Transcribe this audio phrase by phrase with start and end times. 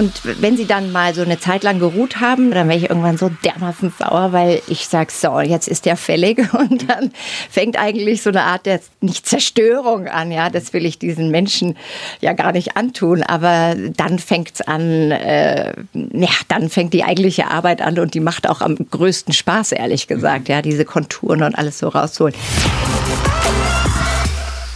[0.00, 3.18] Und wenn sie dann mal so eine Zeit lang geruht haben, dann wäre ich irgendwann
[3.18, 6.38] so dermaßen sauer, weil ich sage, so, jetzt ist der fällig.
[6.54, 7.12] Und dann
[7.50, 10.32] fängt eigentlich so eine Art der nicht Zerstörung an.
[10.32, 11.76] Ja, das will ich diesen Menschen
[12.22, 13.22] ja gar nicht antun.
[13.22, 18.20] Aber dann fängt es an, äh, ja, dann fängt die eigentliche Arbeit an und die
[18.20, 20.48] macht auch am größten Spaß, ehrlich gesagt.
[20.48, 22.34] Ja, diese Konturen und alles so rausholen.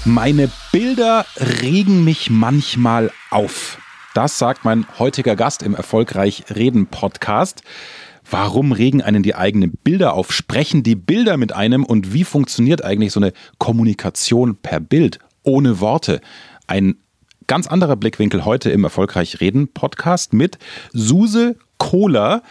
[0.05, 1.25] Meine Bilder
[1.63, 3.79] regen mich manchmal auf.
[4.15, 7.65] Das sagt mein heutiger Gast im Erfolgreich Reden Podcast.
[8.31, 10.33] Warum regen einen die eigenen Bilder auf?
[10.33, 15.81] Sprechen die Bilder mit einem und wie funktioniert eigentlich so eine Kommunikation per Bild ohne
[15.81, 16.21] Worte?
[16.69, 16.95] Ein
[17.49, 20.59] ganz anderer Blickwinkel heute im Erfolgreich Reden Podcast mit
[20.93, 22.45] Suse Kohler.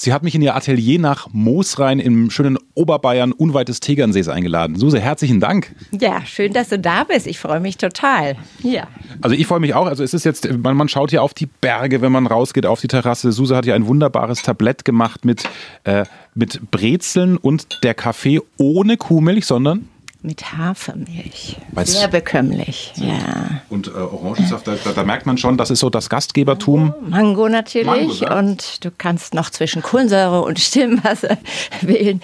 [0.00, 4.76] Sie hat mich in ihr Atelier nach Moosrhein im schönen Oberbayern unweit des Tegernsees eingeladen.
[4.76, 5.74] Suse, herzlichen Dank.
[5.90, 7.26] Ja, schön, dass du da bist.
[7.26, 8.36] Ich freue mich total.
[8.62, 8.86] Ja.
[9.22, 9.86] Also ich freue mich auch.
[9.86, 12.80] Also es ist jetzt, man, man, schaut hier auf die Berge, wenn man rausgeht auf
[12.80, 13.32] die Terrasse.
[13.32, 15.42] Suse hat ja ein wunderbares Tablett gemacht mit,
[15.82, 19.88] äh, mit Brezeln und der Kaffee ohne Kuhmilch, sondern
[20.22, 21.56] mit Hafermilch.
[21.72, 23.62] Weil's Sehr bekömmlich, ja.
[23.68, 26.92] Und äh, Orangensaft, da, da, merkt man schon, das ist so das Gastgebertum.
[27.08, 27.86] Mango natürlich.
[27.86, 28.38] Mango, ja.
[28.38, 31.38] Und du kannst noch zwischen Kohlensäure und Stimmwasser
[31.82, 32.20] wählen.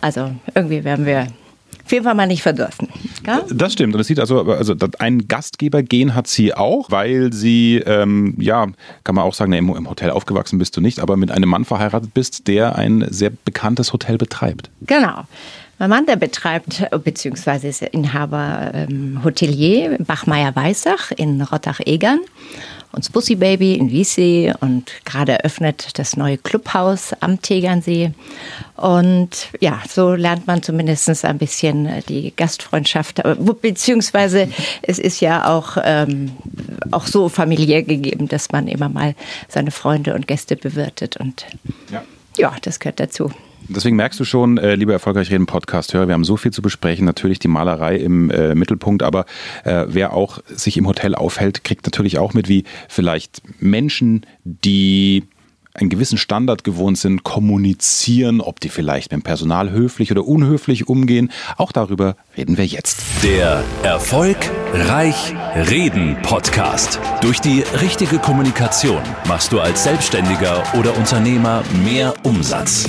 [0.00, 1.28] Also irgendwie werden wir
[1.86, 2.88] auf jeden Fall mal nicht verdürfen.
[3.24, 3.42] Ja?
[3.48, 3.94] Das stimmt.
[3.94, 8.66] Und es sieht also, also ein Gastgebergen hat sie auch, weil sie, ähm, ja,
[9.04, 12.12] kann man auch sagen, im Hotel aufgewachsen bist du nicht, aber mit einem Mann verheiratet
[12.12, 14.68] bist, der ein sehr bekanntes Hotel betreibt.
[14.80, 15.22] Genau.
[15.78, 22.20] Mein Mann, der betreibt, beziehungsweise ist Inhaber ähm, Hotelier Bachmeier-Weissach in Rottach-Egern
[22.92, 28.12] und Bussi Baby in Wiessee und gerade eröffnet das neue Clubhaus am Tegernsee.
[28.76, 33.22] Und ja, so lernt man zumindest ein bisschen die Gastfreundschaft,
[33.60, 34.48] beziehungsweise
[34.80, 36.32] es ist ja auch, ähm,
[36.90, 39.14] auch so familiär gegeben, dass man immer mal
[39.48, 41.44] seine Freunde und Gäste bewirtet und
[41.90, 42.02] ja,
[42.38, 43.30] ja das gehört dazu.
[43.68, 47.04] Deswegen merkst du schon, äh, lieber Erfolgreich Reden Podcast-Hörer, wir haben so viel zu besprechen.
[47.04, 49.26] Natürlich die Malerei im äh, Mittelpunkt, aber
[49.64, 55.24] äh, wer auch sich im Hotel aufhält, kriegt natürlich auch mit, wie vielleicht Menschen, die
[55.76, 60.88] einen gewissen Standard gewohnt sind, kommunizieren, ob die vielleicht mit dem Personal höflich oder unhöflich
[60.88, 61.30] umgehen.
[61.56, 63.02] Auch darüber reden wir jetzt.
[63.22, 64.38] Der Erfolg
[64.72, 66.98] Reich Reden Podcast.
[67.20, 72.88] Durch die richtige Kommunikation machst du als Selbstständiger oder Unternehmer mehr Umsatz.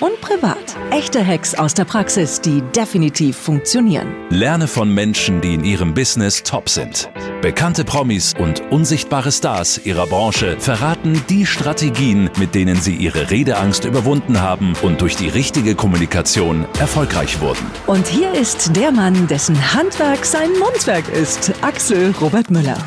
[0.00, 0.76] und privat.
[0.90, 4.14] Echte Hacks aus der Praxis, die definitiv funktionieren.
[4.30, 7.10] Lerne von Menschen, die in ihrem Business top sind.
[7.42, 13.84] Bekannte Promis und unsichtbare Stars ihrer Branche verraten die Strategien, mit denen sie ihre Redeangst
[13.84, 17.64] überwunden haben und durch die richtige Kommunikation erfolgreich wurden.
[17.86, 22.78] Und hier ist der Mann, dessen Handwerk sein Mundwerk ist, Axel Robert Müller.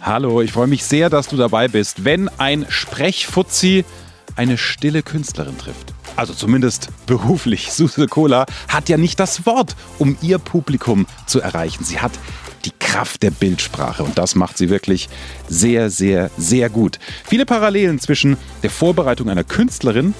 [0.00, 2.04] Hallo, ich freue mich sehr, dass du dabei bist.
[2.04, 3.84] Wenn ein Sprechfuzzi
[4.36, 10.16] eine stille Künstlerin trifft also zumindest beruflich, Suse Cola hat ja nicht das Wort, um
[10.22, 11.84] ihr Publikum zu erreichen.
[11.84, 12.12] Sie hat
[12.64, 15.08] die Kraft der Bildsprache und das macht sie wirklich
[15.48, 16.98] sehr, sehr, sehr gut.
[17.24, 20.14] Viele Parallelen zwischen der Vorbereitung einer Künstlerin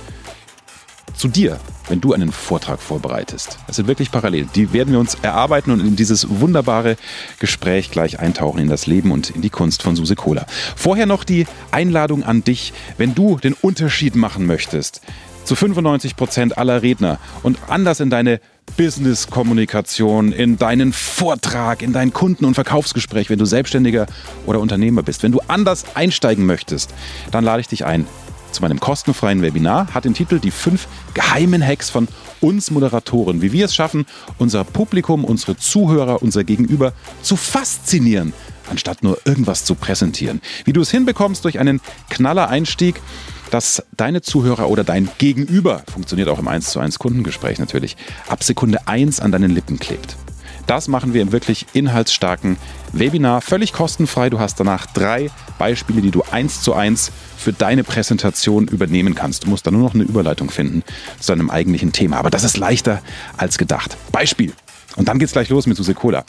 [1.16, 1.58] zu dir,
[1.88, 3.58] wenn du einen Vortrag vorbereitest.
[3.66, 4.50] Das sind wirklich Parallelen.
[4.54, 6.96] Die werden wir uns erarbeiten und in dieses wunderbare
[7.38, 10.46] Gespräch gleich eintauchen in das Leben und in die Kunst von Suse Cola.
[10.76, 15.00] Vorher noch die Einladung an dich, wenn du den Unterschied machen möchtest
[15.46, 18.40] zu 95 Prozent aller Redner und anders in deine
[18.76, 24.06] Business-Kommunikation, in deinen Vortrag, in dein Kunden- und Verkaufsgespräch, wenn du Selbstständiger
[24.44, 25.22] oder Unternehmer bist.
[25.22, 26.92] Wenn du anders einsteigen möchtest,
[27.30, 28.06] dann lade ich dich ein
[28.50, 29.94] zu meinem kostenfreien Webinar.
[29.94, 32.08] Hat den Titel Die fünf geheimen Hacks von
[32.40, 34.06] uns Moderatoren, wie wir es schaffen,
[34.38, 36.92] unser Publikum, unsere Zuhörer, unser Gegenüber
[37.22, 38.32] zu faszinieren,
[38.68, 40.40] anstatt nur irgendwas zu präsentieren.
[40.64, 43.00] Wie du es hinbekommst durch einen knaller Einstieg
[43.50, 47.96] dass deine Zuhörer oder dein Gegenüber, funktioniert auch im 1 zu 1 Kundengespräch natürlich,
[48.28, 50.16] ab Sekunde 1 an deinen Lippen klebt.
[50.66, 52.56] Das machen wir im wirklich inhaltsstarken
[52.92, 54.30] Webinar, völlig kostenfrei.
[54.30, 59.44] Du hast danach drei Beispiele, die du eins zu eins für deine Präsentation übernehmen kannst.
[59.44, 60.82] Du musst dann nur noch eine Überleitung finden
[61.20, 62.16] zu deinem eigentlichen Thema.
[62.16, 63.00] Aber das ist leichter
[63.36, 63.96] als gedacht.
[64.10, 64.52] Beispiel.
[64.96, 66.24] Und dann geht's gleich los mit Suse Cola.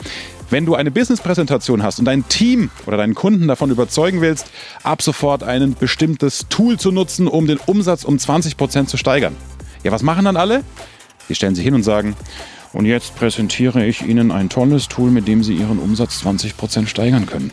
[0.50, 4.46] Wenn du eine Business-Präsentation hast und dein Team oder deinen Kunden davon überzeugen willst,
[4.82, 9.34] ab sofort ein bestimmtes Tool zu nutzen, um den Umsatz um 20% zu steigern.
[9.82, 10.62] Ja, was machen dann alle?
[11.28, 12.14] Die stellen sich hin und sagen,
[12.72, 17.26] und jetzt präsentiere ich Ihnen ein tolles Tool, mit dem Sie Ihren Umsatz 20% steigern
[17.26, 17.50] können.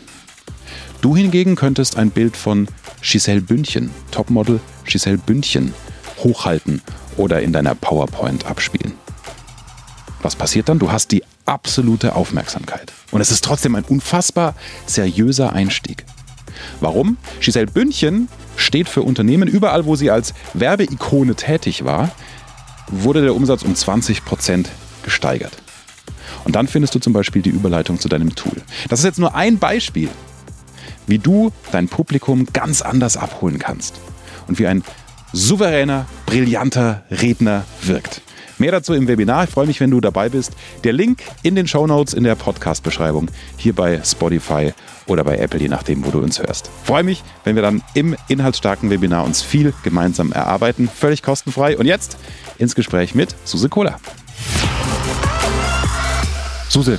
[1.00, 2.68] Du hingegen könntest ein Bild von
[3.02, 5.72] Giselle Bündchen, Topmodel Giselle Bündchen,
[6.18, 6.82] hochhalten
[7.16, 9.05] oder in deiner PowerPoint abspielen.
[10.26, 10.80] Was passiert dann?
[10.80, 12.92] Du hast die absolute Aufmerksamkeit.
[13.12, 16.04] Und es ist trotzdem ein unfassbar seriöser Einstieg.
[16.80, 17.16] Warum?
[17.38, 18.26] Giselle Bündchen
[18.56, 22.10] steht für Unternehmen überall, wo sie als Werbeikone tätig war,
[22.88, 24.68] wurde der Umsatz um 20 Prozent
[25.04, 25.52] gesteigert.
[26.42, 28.60] Und dann findest du zum Beispiel die Überleitung zu deinem Tool.
[28.88, 30.08] Das ist jetzt nur ein Beispiel,
[31.06, 34.00] wie du dein Publikum ganz anders abholen kannst
[34.48, 34.82] und wie ein
[35.32, 38.22] souveräner, brillanter Redner wirkt.
[38.58, 39.44] Mehr dazu im Webinar.
[39.44, 40.52] Ich freue mich, wenn du dabei bist.
[40.84, 44.72] Der Link in den Show Notes in der Podcast-Beschreibung hier bei Spotify
[45.06, 46.70] oder bei Apple, je nachdem, wo du uns hörst.
[46.82, 50.88] Ich freue mich, wenn wir dann im inhaltsstarken Webinar uns viel gemeinsam erarbeiten.
[50.88, 51.76] Völlig kostenfrei.
[51.76, 52.16] Und jetzt
[52.58, 54.00] ins Gespräch mit Suse Kohler.
[56.68, 56.98] Suse,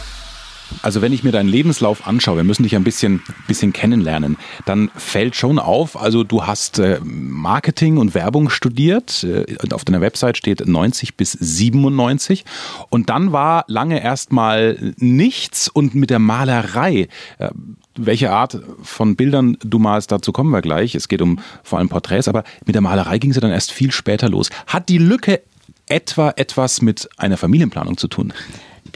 [0.82, 4.90] also wenn ich mir deinen Lebenslauf anschaue, wir müssen dich ein bisschen, bisschen kennenlernen, dann
[4.96, 10.38] fällt schon auf, also du hast äh, Marketing und Werbung studiert, äh, auf deiner Website
[10.38, 12.46] steht 90 bis 97
[12.90, 17.08] und dann war lange erstmal nichts und mit der Malerei,
[17.40, 17.50] äh,
[17.96, 20.96] welche Art von Bildern du malst, dazu kommen wir gleich.
[20.96, 23.72] Es geht um vor allem Porträts, aber mit der Malerei ging es ja dann erst
[23.72, 24.50] viel später los.
[24.68, 25.42] Hat die Lücke
[25.88, 28.34] etwa etwas mit einer Familienplanung zu tun?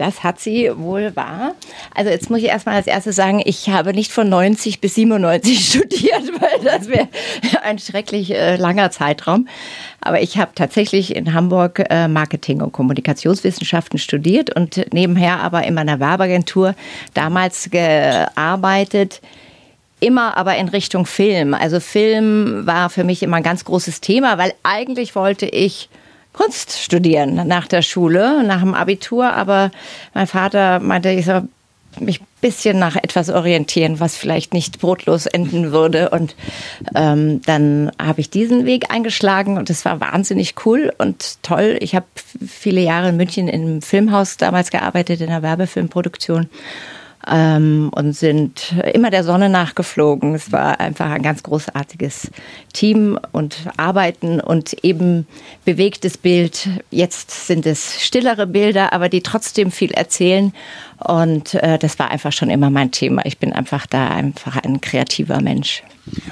[0.02, 1.54] Das hat sie wohl wahr.
[1.94, 5.64] Also jetzt muss ich erstmal als erstes sagen, ich habe nicht von 90 bis 97
[5.70, 7.08] studiert, weil das wäre
[7.62, 9.48] ein schrecklich äh, langer Zeitraum.
[10.02, 15.76] Aber ich habe tatsächlich in Hamburg äh, Marketing und Kommunikationswissenschaften studiert und nebenher aber in
[15.76, 16.74] meiner Werbeagentur
[17.14, 19.22] damals gearbeitet
[20.00, 21.54] immer aber in Richtung Film.
[21.54, 25.91] Also Film war für mich immer ein ganz großes Thema, weil eigentlich wollte ich
[26.34, 29.34] Kunst studieren nach der Schule, nach dem Abitur.
[29.34, 29.72] Aber
[30.14, 31.48] mein Vater meinte, ich soll
[32.00, 36.10] mich ein bisschen nach etwas orientieren, was vielleicht nicht brotlos enden würde.
[36.10, 36.36] Und
[36.96, 41.78] ähm, dann habe ich diesen Weg eingeschlagen und es war wahnsinnig cool und toll.
[41.82, 42.06] Ich habe
[42.48, 46.50] viele Jahre in München im Filmhaus damals gearbeitet, in der Werbefilmproduktion
[47.28, 50.36] ähm, und sind immer der Sonne nachgeflogen.
[50.36, 52.32] Es war einfach ein ganz großartiges
[52.74, 55.28] Team und Arbeiten und eben
[55.66, 56.70] bewegtes Bild.
[56.90, 60.54] Jetzt sind es stillere Bilder, aber die trotzdem viel erzählen.
[61.06, 63.26] Und äh, das war einfach schon immer mein Thema.
[63.26, 65.84] Ich bin einfach da einfach ein kreativer Mensch.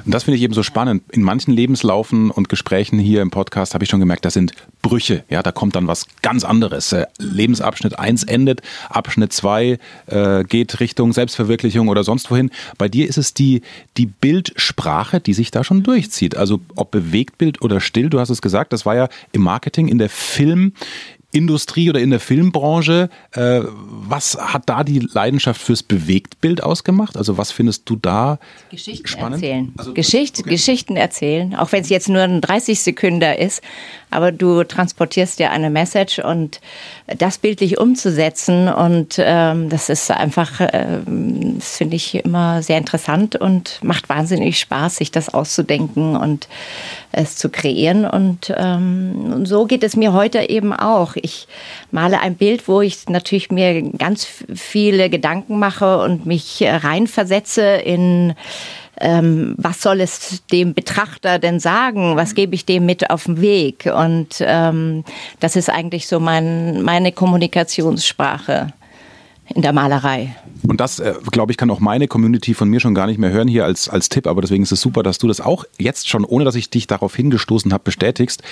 [0.06, 1.04] Und das finde ich eben so spannend.
[1.12, 5.24] In manchen Lebenslaufen und Gesprächen hier im Podcast habe ich schon gemerkt, das sind Brüche.
[5.30, 6.92] Ja, da kommt dann was ganz anderes.
[6.92, 12.50] Äh, Lebensabschnitt 1 endet, Abschnitt 2 äh, geht Richtung Selbstverwirklichung oder sonst wohin.
[12.78, 13.62] Bei dir ist es die,
[13.98, 16.36] die Bildsprache, die sich da schon durchzieht.
[16.36, 19.98] Also ob Bewegtbild oder still, du hast es gesagt, das war ja im Marketing, in
[19.98, 20.74] der Film,
[21.32, 23.10] Industrie oder in der Filmbranche.
[23.32, 27.18] Äh, was hat da die Leidenschaft fürs Bewegtbild ausgemacht?
[27.18, 28.40] Also was findest du da
[28.72, 29.44] Geschichten spannend?
[29.44, 29.74] Erzählen.
[29.78, 30.50] Also, Geschicht, okay.
[30.50, 33.62] Geschichten erzählen, auch wenn es jetzt nur ein 30 Sekünder ist,
[34.12, 36.60] aber du transportierst ja eine Message und
[37.18, 43.36] das bildlich umzusetzen und ähm, das ist einfach, ähm, das finde ich immer sehr interessant
[43.36, 46.48] und macht wahnsinnig Spaß, sich das auszudenken und
[47.12, 51.16] es zu kreieren und, ähm, und so geht es mir heute eben auch.
[51.16, 51.48] Ich
[51.92, 58.36] male ein Bild, wo ich natürlich mir ganz viele Gedanken mache und mich reinversetze in
[59.00, 62.16] ähm, was soll es dem Betrachter denn sagen?
[62.16, 63.90] Was gebe ich dem mit auf den Weg?
[63.94, 65.04] Und ähm,
[65.40, 68.74] das ist eigentlich so mein, meine Kommunikationssprache
[69.56, 70.36] in der Malerei.
[70.68, 73.32] Und das, äh, glaube ich, kann auch meine Community von mir schon gar nicht mehr
[73.32, 74.28] hören hier als, als Tipp.
[74.28, 76.88] Aber deswegen ist es super, dass du das auch jetzt schon, ohne dass ich dich
[76.88, 78.44] darauf hingestoßen habe, bestätigst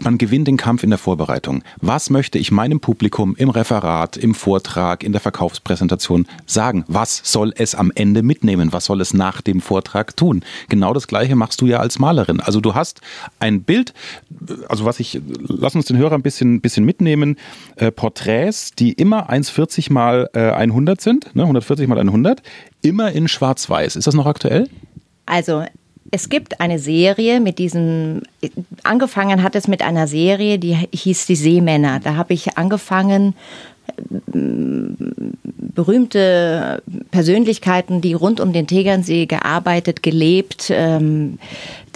[0.00, 1.62] man gewinnt den Kampf in der Vorbereitung.
[1.80, 6.84] Was möchte ich meinem Publikum im Referat, im Vortrag, in der Verkaufspräsentation sagen?
[6.86, 8.72] Was soll es am Ende mitnehmen?
[8.72, 10.44] Was soll es nach dem Vortrag tun?
[10.68, 12.40] Genau das Gleiche machst du ja als Malerin.
[12.40, 13.00] Also du hast
[13.40, 13.92] ein Bild,
[14.68, 17.36] also was ich, lass uns den Hörer ein bisschen, bisschen mitnehmen,
[17.76, 22.42] äh, Porträts, die immer 1,40 mal äh, 100 sind, ne, 140 mal 100,
[22.82, 23.96] immer in schwarz-weiß.
[23.96, 24.68] Ist das noch aktuell?
[25.26, 25.64] Also
[26.10, 28.22] es gibt eine Serie mit diesem,
[28.82, 32.00] angefangen hat es mit einer Serie, die hieß Die Seemänner.
[32.00, 33.34] Da habe ich angefangen,
[35.74, 41.38] berühmte Persönlichkeiten, die rund um den Tegernsee gearbeitet, gelebt, ähm,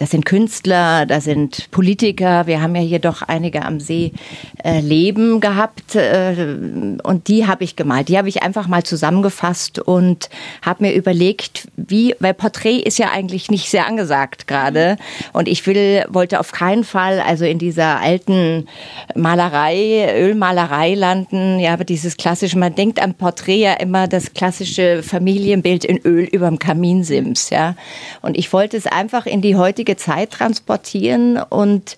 [0.02, 2.48] das sind Künstler, das sind Politiker.
[2.48, 4.10] Wir haben ja hier doch einige am See
[4.64, 6.34] äh, leben gehabt äh,
[7.04, 8.08] und die habe ich gemalt.
[8.08, 10.28] Die habe ich einfach mal zusammengefasst und
[10.60, 14.96] habe mir überlegt, wie, weil Porträt ist ja eigentlich nicht sehr angesagt gerade
[15.32, 18.66] und ich will, wollte auf keinen Fall also in dieser alten
[19.14, 21.60] Malerei, Ölmalerei landen.
[21.60, 26.24] Ja, aber dieses klassische, man denkt am Porträt ja immer das klassische Familienbild in Öl
[26.24, 27.76] überm Kaminsims, ja.
[28.20, 31.38] Und ich wollte es einfach in die heutige heutige Zeit transportieren.
[31.38, 31.96] Und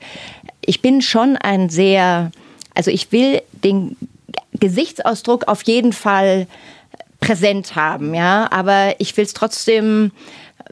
[0.64, 2.30] ich bin schon ein sehr,
[2.74, 3.96] also ich will den
[4.58, 6.46] Gesichtsausdruck auf jeden Fall
[7.20, 10.10] präsent haben, ja, aber ich will es trotzdem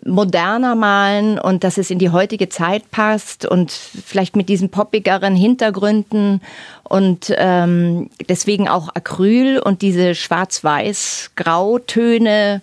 [0.04, 5.36] moderner malen und dass es in die heutige Zeit passt und vielleicht mit diesen poppigeren
[5.36, 6.40] Hintergründen
[6.82, 12.62] und ähm, deswegen auch Acryl und diese schwarz-weiß-grautöne,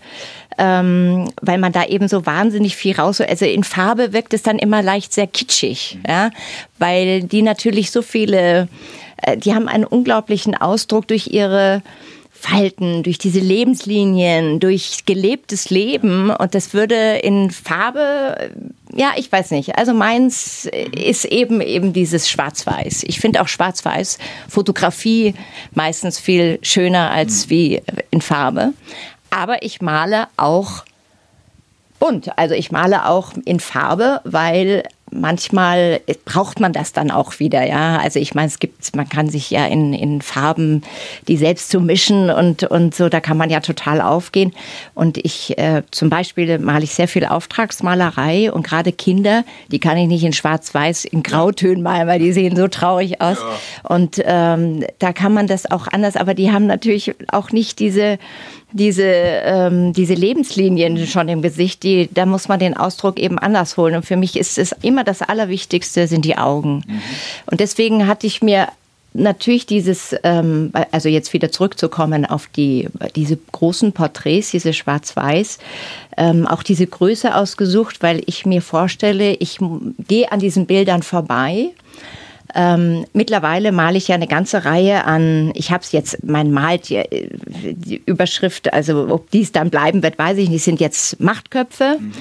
[0.60, 4.60] ähm, weil man da eben so wahnsinnig viel raus, also in Farbe wirkt es dann
[4.60, 6.32] immer leicht sehr kitschig, ja,
[6.78, 8.68] weil die natürlich so viele,
[9.24, 11.82] äh, die haben einen unglaublichen Ausdruck durch ihre
[12.40, 16.30] Falten, durch diese Lebenslinien, durch gelebtes Leben.
[16.30, 18.52] Und das würde in Farbe,
[18.96, 19.78] ja, ich weiß nicht.
[19.78, 23.04] Also meins ist eben eben dieses Schwarz-Weiß.
[23.08, 25.34] Ich finde auch Schwarz-Weiß Fotografie
[25.74, 28.74] meistens viel schöner als wie in Farbe.
[29.30, 30.84] Aber ich male auch
[32.00, 32.38] bunt.
[32.38, 37.98] Also ich male auch in Farbe, weil manchmal braucht man das dann auch wieder, ja.
[37.98, 40.84] Also ich meine, es gibt, man kann sich ja in, in Farben
[41.28, 44.54] die selbst zu mischen und, und so, da kann man ja total aufgehen.
[44.94, 49.98] Und ich äh, zum Beispiel male ich sehr viel Auftragsmalerei und gerade Kinder, die kann
[49.98, 53.38] ich nicht in Schwarz-Weiß, in Grautönen malen, weil die sehen so traurig aus.
[53.40, 53.96] Ja.
[53.96, 58.20] Und ähm, da kann man das auch anders, aber die haben natürlich auch nicht diese
[58.72, 63.78] diese, ähm, diese Lebenslinien schon im Gesicht, die, da muss man den Ausdruck eben anders
[63.78, 63.96] holen.
[63.96, 66.84] Und für mich ist es immer das Allerwichtigste, sind die Augen.
[66.88, 67.02] Mhm.
[67.48, 68.68] Und deswegen hatte ich mir
[69.14, 75.58] natürlich dieses, ähm, also jetzt wieder zurückzukommen auf die, diese großen Porträts, diese Schwarz-Weiß,
[76.18, 79.58] ähm, auch diese Größe ausgesucht, weil ich mir vorstelle, ich
[80.08, 81.72] gehe an diesen Bildern vorbei
[82.56, 86.90] ähm, mittlerweile male ich ja eine ganze Reihe an, ich habe es jetzt, mein Malt,
[86.90, 87.04] die,
[87.76, 91.98] die, Überschrift, also ob dies dann bleiben wird, weiß ich nicht, sind jetzt Machtköpfe.
[92.00, 92.12] Mhm.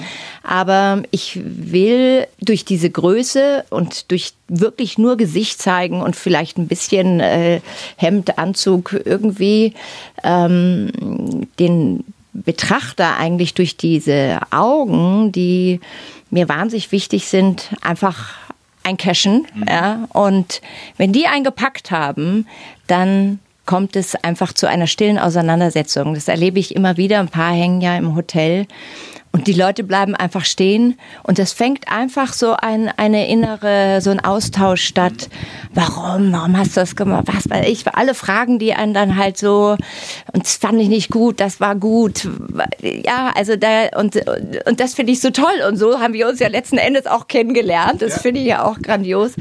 [0.43, 6.67] Aber ich will durch diese Größe und durch wirklich nur Gesicht zeigen und vielleicht ein
[6.67, 7.61] bisschen äh,
[7.95, 9.73] Hemd, Anzug irgendwie
[10.23, 10.91] ähm,
[11.59, 15.79] den Betrachter eigentlich durch diese Augen, die
[16.29, 18.35] mir wahnsinnig wichtig sind, einfach
[18.83, 19.47] eincashen.
[19.53, 19.65] Mhm.
[19.67, 20.61] Ja, und
[20.97, 22.47] wenn die eingepackt haben,
[22.87, 26.15] dann kommt es einfach zu einer stillen Auseinandersetzung.
[26.15, 27.19] Das erlebe ich immer wieder.
[27.19, 28.65] Ein paar hängen ja im Hotel
[29.31, 34.09] und die Leute bleiben einfach stehen und es fängt einfach so ein, eine innere, so
[34.09, 35.29] ein Austausch statt.
[35.73, 36.31] Warum?
[36.31, 37.25] Warum hast du das gemacht?
[37.27, 37.87] Was weiß ich?
[37.87, 39.77] Alle Fragen, die einen dann halt so,
[40.33, 42.27] und das fand ich nicht gut, das war gut.
[42.81, 44.15] Ja, also da, und,
[44.65, 45.45] und das finde ich so toll.
[45.67, 48.01] Und so haben wir uns ja letzten Endes auch kennengelernt.
[48.01, 48.21] Das ja.
[48.21, 49.33] finde ich ja auch grandios,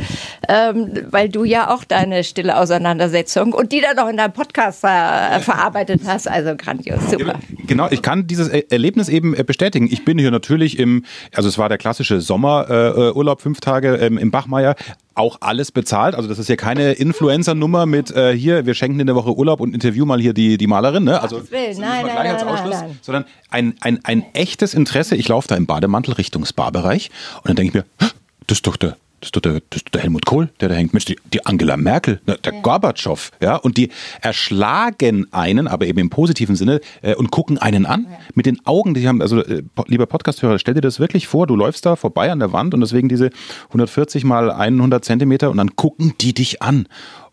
[0.49, 4.81] ähm, weil du ja auch deine stille Auseinandersetzung und die dann noch in deinem Podcast
[4.81, 6.29] ver verarbeitet hast.
[6.29, 7.39] Also grandios, super.
[7.67, 9.89] Genau, ich kann dieses Erlebnis eben bestätigen bestätigen.
[9.93, 14.19] Ich bin hier natürlich im, also es war der klassische Sommerurlaub, äh, fünf Tage ähm,
[14.19, 14.75] im Bachmeier
[15.15, 16.15] auch alles bezahlt.
[16.15, 19.61] Also das ist ja keine Influencer-Nummer mit äh, hier, wir schenken in der Woche Urlaub
[19.61, 21.05] und interview mal hier die, die Malerin.
[21.05, 21.21] Ne?
[21.21, 25.17] Also nein, nein, nein, nein, nein, sondern ein, ein, ein echtes Interesse.
[25.17, 28.11] Ich laufe da im Bademantel Richtung Spa-Bereich und dann denke ich mir,
[28.47, 30.75] das ist doch der das ist doch der, das ist der Helmut Kohl, der da
[30.75, 30.93] hängt.
[30.93, 32.61] Mensch, die, die Angela Merkel, ne, der ja.
[32.61, 37.87] Gorbatschow, ja, und die erschlagen einen, aber eben im positiven Sinne, äh, und gucken einen
[37.87, 38.19] an ja.
[38.35, 41.57] mit den Augen, die haben, also äh, lieber Podcasthörer, stell dir das wirklich vor, du
[41.57, 43.31] läufst da vorbei an der Wand und deswegen diese
[43.69, 46.87] 140 mal 100 Zentimeter und dann gucken die dich an.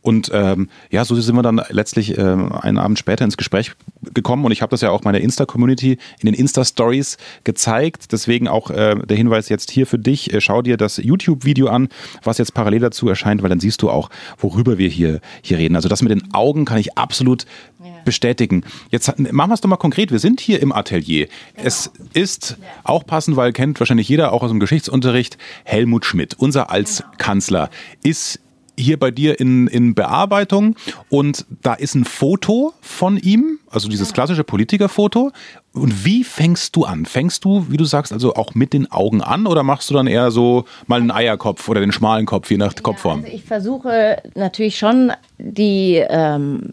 [0.06, 3.72] Und ähm, ja, so sind wir dann letztlich äh, einen Abend später ins Gespräch
[4.14, 8.12] gekommen und ich habe das ja auch meiner Insta-Community in den Insta-Stories gezeigt.
[8.12, 11.90] Deswegen auch äh, der Hinweis jetzt hier für dich, äh, schau dir das YouTube-Video an,
[12.22, 15.76] was jetzt parallel dazu erscheint, weil dann siehst du auch, worüber wir hier, hier reden.
[15.76, 17.48] Also das mit den Augen kann ich absolut
[17.84, 17.88] ja.
[18.06, 18.62] bestätigen.
[18.92, 20.12] Jetzt machen wir es doch mal konkret.
[20.12, 21.26] Wir sind hier im Atelier.
[21.56, 21.68] Genau.
[21.68, 22.68] Es ist ja.
[22.84, 28.12] auch passend, weil kennt wahrscheinlich jeder auch aus dem Geschichtsunterricht, Helmut Schmidt, unser Altkanzler, genau.
[28.12, 28.40] ist
[28.78, 30.76] hier bei dir in, in Bearbeitung
[31.10, 35.32] und da ist ein Foto von ihm, also dieses klassische Politikerfoto.
[35.76, 37.06] Und wie fängst du an?
[37.06, 40.08] Fängst du, wie du sagst, also auch mit den Augen an oder machst du dann
[40.08, 43.24] eher so mal einen Eierkopf oder den schmalen Kopf, je nach ja, Kopfform?
[43.24, 46.70] Also ich versuche natürlich schon die, ähm,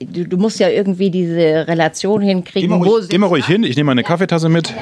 [0.00, 2.70] du, du, musst ja irgendwie diese Relation hinkriegen.
[2.70, 4.72] Geh mal ruhig, geh mal ruhig hin, ich nehme meine ja, Kaffeetasse mit.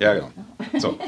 [0.00, 0.30] Ja, genau.
[0.78, 0.96] So.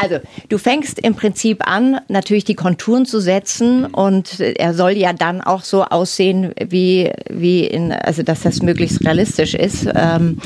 [0.00, 5.12] Also, du fängst im Prinzip an, natürlich die Konturen zu setzen und er soll ja
[5.12, 9.88] dann auch so aussehen, wie, wie in, also dass das möglichst realistisch ist.
[9.92, 10.38] Ähm,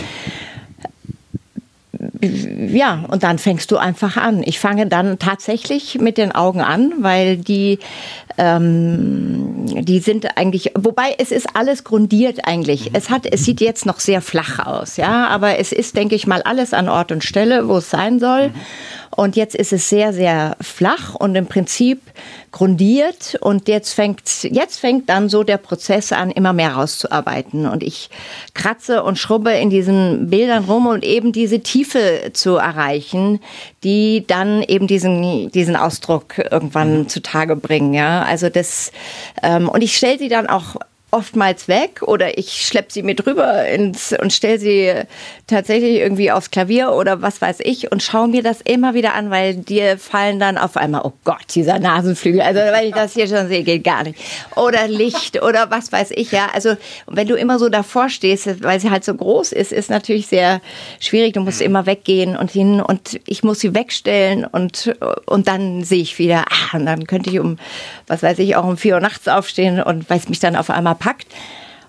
[2.21, 4.43] ja, und dann fängst du einfach an.
[4.45, 7.79] Ich fange dann tatsächlich mit den Augen an, weil die,
[8.39, 12.91] ähm, die sind eigentlich, wobei es ist alles grundiert eigentlich.
[12.93, 16.27] Es hat, es sieht jetzt noch sehr flach aus, ja, aber es ist, denke ich
[16.27, 18.53] mal, alles an Ort und Stelle, wo es sein soll.
[19.15, 22.01] Und jetzt ist es sehr, sehr flach und im Prinzip
[22.51, 23.37] grundiert.
[23.41, 27.67] Und jetzt fängt, jetzt fängt dann so der Prozess an, immer mehr rauszuarbeiten.
[27.67, 28.09] Und ich
[28.55, 33.41] kratze und schrubbe in diesen Bildern rum und eben diese Tiefe zu erreichen,
[33.85, 37.09] die dann eben diesen, diesen Ausdruck irgendwann mhm.
[37.09, 37.93] zutage bringen.
[37.93, 38.93] Ja, also das,
[39.43, 40.77] ähm, und ich stelle sie dann auch
[41.13, 44.93] oftmals weg oder ich schleppe sie mit rüber ins, und stelle sie
[45.47, 49.31] tatsächlich irgendwie aufs Klavier oder was weiß ich und schaue mir das immer wieder an,
[49.31, 53.29] weil dir fallen dann auf einmal, oh Gott, dieser Nasenflügel, also wenn ich das hier
[53.29, 54.19] schon sehe, geht gar nicht.
[54.57, 56.49] Oder Licht oder was weiß ich, ja.
[56.55, 56.77] Also
[57.07, 60.63] wenn du immer so davor stehst, weil sie halt so groß ist, ist natürlich sehr
[60.99, 61.35] schwierig.
[61.35, 61.67] Du musst mhm.
[61.67, 64.95] immer weggehen und hin und ich muss sie wegstellen und,
[65.27, 67.59] und dann sehe ich wieder, ah, und dann könnte ich um,
[68.13, 70.69] was weiß ich, auch um vier Uhr nachts aufstehen und weil es mich dann auf
[70.69, 71.27] einmal packt.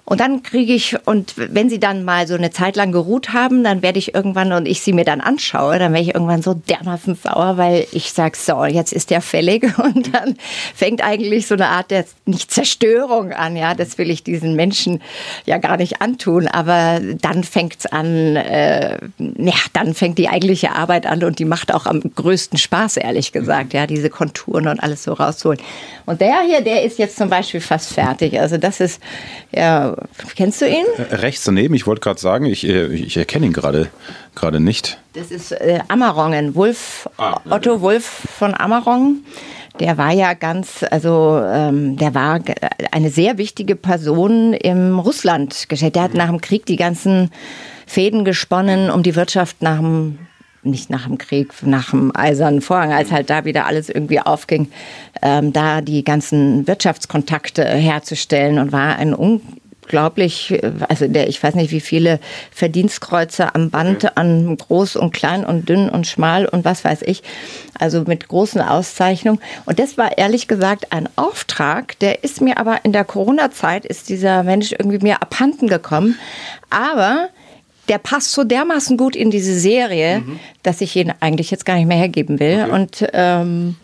[0.05, 3.63] Und dann kriege ich, und wenn sie dann mal so eine Zeit lang geruht haben,
[3.63, 6.55] dann werde ich irgendwann, und ich sie mir dann anschaue, dann werde ich irgendwann so
[6.55, 9.63] dermaßen sauer, weil ich sage, so, jetzt ist der fällig.
[9.77, 10.35] Und dann
[10.75, 13.55] fängt eigentlich so eine Art der nicht Zerstörung an.
[13.55, 15.01] Ja, das will ich diesen Menschen
[15.45, 16.47] ja gar nicht antun.
[16.47, 21.45] Aber dann fängt es an, äh, ja, dann fängt die eigentliche Arbeit an und die
[21.45, 25.59] macht auch am größten Spaß, ehrlich gesagt, ja, diese Konturen und alles so rausholen.
[26.05, 28.39] Und der hier, der ist jetzt zum Beispiel fast fertig.
[28.39, 29.01] Also das ist,
[29.51, 29.92] ja,
[30.35, 30.85] kennst du ihn?
[30.97, 33.89] Äh, rechts daneben, ich wollte gerade sagen, ich, äh, ich erkenne ihn gerade
[34.35, 34.99] gerade nicht.
[35.13, 38.05] Das ist äh, Amarongen, Wolf, ah, Otto Wolf
[38.37, 39.25] von Amarongen.
[39.79, 42.39] Der war ja ganz, also ähm, der war
[42.91, 45.95] eine sehr wichtige Person im Russlandgeschäft.
[45.95, 47.31] Der hat nach dem Krieg die ganzen
[47.87, 50.19] Fäden gesponnen, um die Wirtschaft nach dem
[50.65, 54.71] nicht nach dem Krieg, nach dem Eisernen Vorhang, als halt da wieder alles irgendwie aufging,
[55.21, 59.13] ähm, da die ganzen Wirtschaftskontakte herzustellen und war ein
[59.83, 62.19] unglaublich, also der, ich weiß nicht, wie viele
[62.51, 64.09] Verdienstkreuze am Band, mhm.
[64.15, 67.23] an groß und klein und dünn und schmal und was weiß ich.
[67.77, 69.39] Also mit großen Auszeichnungen.
[69.65, 74.09] Und das war ehrlich gesagt ein Auftrag, der ist mir aber in der Corona-Zeit, ist
[74.09, 76.17] dieser Mensch irgendwie mir abhanden gekommen.
[76.69, 77.29] Aber
[77.89, 80.39] der passt so dermaßen gut in diese Serie, mhm.
[80.63, 82.63] dass ich ihn eigentlich jetzt gar nicht mehr hergeben will.
[82.63, 82.71] Okay.
[82.71, 83.75] Und ähm,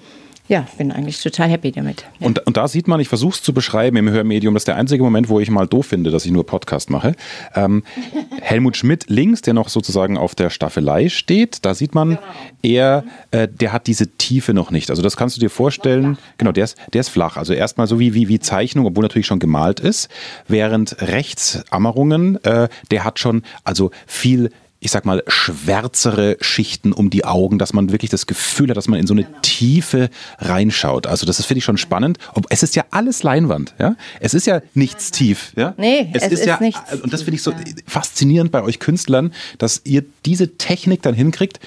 [0.49, 2.05] ja, bin eigentlich total happy damit.
[2.19, 2.25] Ja.
[2.25, 4.77] Und, und da sieht man, ich versuche es zu beschreiben im Hörmedium, das ist der
[4.77, 7.13] einzige Moment, wo ich mal doof finde, dass ich nur Podcast mache.
[7.53, 7.83] Ähm,
[8.41, 12.21] Helmut Schmidt links, der noch sozusagen auf der Staffelei steht, da sieht man, genau.
[12.63, 14.89] er, äh, der hat diese Tiefe noch nicht.
[14.89, 17.37] Also das kannst du dir vorstellen, genau, der ist, der ist flach.
[17.37, 20.09] Also erstmal so wie, wie, wie Zeichnung, obwohl natürlich schon gemalt ist.
[20.47, 24.49] Während rechts Ammerungen, äh, der hat schon also viel
[24.81, 28.87] ich sag mal, schwärzere Schichten um die Augen, dass man wirklich das Gefühl hat, dass
[28.87, 29.37] man in so eine genau.
[29.41, 31.05] Tiefe reinschaut.
[31.05, 32.17] Also das finde ich schon spannend.
[32.33, 33.95] Ob, es ist ja alles Leinwand, ja.
[34.21, 35.73] Es ist ja nichts tief, ja.
[35.77, 36.81] Nee, es, es ist, ist, ja, nichts.
[37.01, 37.53] Und das finde ich so
[37.85, 41.59] faszinierend bei euch Künstlern, dass ihr diese Technik dann hinkriegt,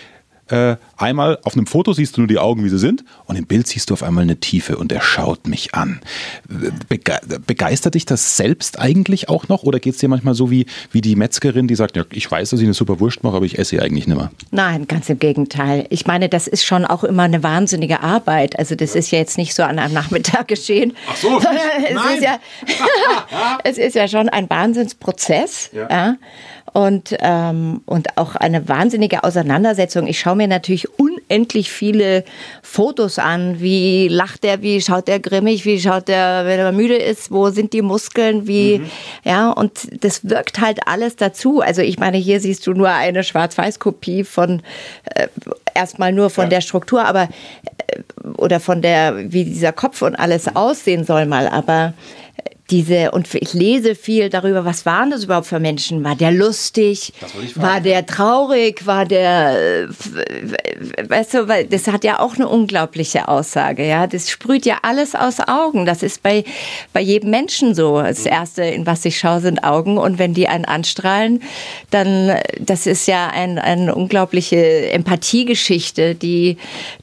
[0.53, 3.47] äh, einmal auf einem Foto siehst du nur die Augen, wie sie sind, und im
[3.47, 6.01] Bild siehst du auf einmal eine Tiefe und er schaut mich an.
[6.91, 10.67] Bege begeistert dich das selbst eigentlich auch noch oder geht es dir manchmal so wie,
[10.91, 13.47] wie die Metzgerin, die sagt, ja, ich weiß, dass ich eine super Wurst mache, aber
[13.47, 14.31] ich esse sie eigentlich nicht mehr?
[14.51, 15.87] Nein, ganz im Gegenteil.
[15.89, 18.59] Ich meine, das ist schon auch immer eine wahnsinnige Arbeit.
[18.59, 20.95] Also das ist ja jetzt nicht so an einem Nachmittag geschehen.
[21.11, 22.17] Ach so, es, Nein.
[22.17, 22.39] Ist ja,
[23.65, 25.71] es ist ja schon ein Wahnsinnsprozess.
[25.73, 25.89] Ja.
[25.89, 26.17] ja
[26.73, 30.07] und, ähm, und auch eine wahnsinnige Auseinandersetzung.
[30.07, 32.25] Ich schaue mir natürlich unendlich viele
[32.63, 33.61] Fotos an.
[33.61, 37.51] Wie lacht er, wie schaut er grimmig, wie schaut er, wenn er müde ist, wo
[37.51, 38.91] sind die Muskeln, wie, mhm.
[39.25, 41.61] ja, und das wirkt halt alles dazu.
[41.61, 44.63] Also ich meine, hier siehst du nur eine Schwarz-Weiß-Kopie von,
[45.05, 45.29] äh,
[45.75, 46.51] erstmal nur von ja.
[46.51, 47.29] der Struktur, aber,
[47.87, 48.01] äh,
[48.39, 51.93] oder von der, wie dieser Kopf und alles aussehen soll mal, aber
[52.73, 56.03] diese, und ich lese viel darüber, was waren das überhaupt für Menschen?
[56.05, 57.13] War der lustig?
[57.55, 58.87] War der traurig?
[58.87, 59.89] War der,
[61.07, 64.07] weißt du, weil das hat ja auch eine unglaubliche Aussage, ja.
[64.07, 65.85] Das sprüht ja alles aus Augen.
[65.85, 66.45] Das ist bei,
[66.95, 68.01] bei jedem Menschen so.
[68.01, 68.33] Das mhm.
[68.33, 69.99] erste, in was ich schaue, sind Augen.
[69.99, 71.43] Und wenn die einen anstrahlen,
[71.91, 76.57] dann, das ist ja ein, eine unglaubliche Empathiegeschichte, die,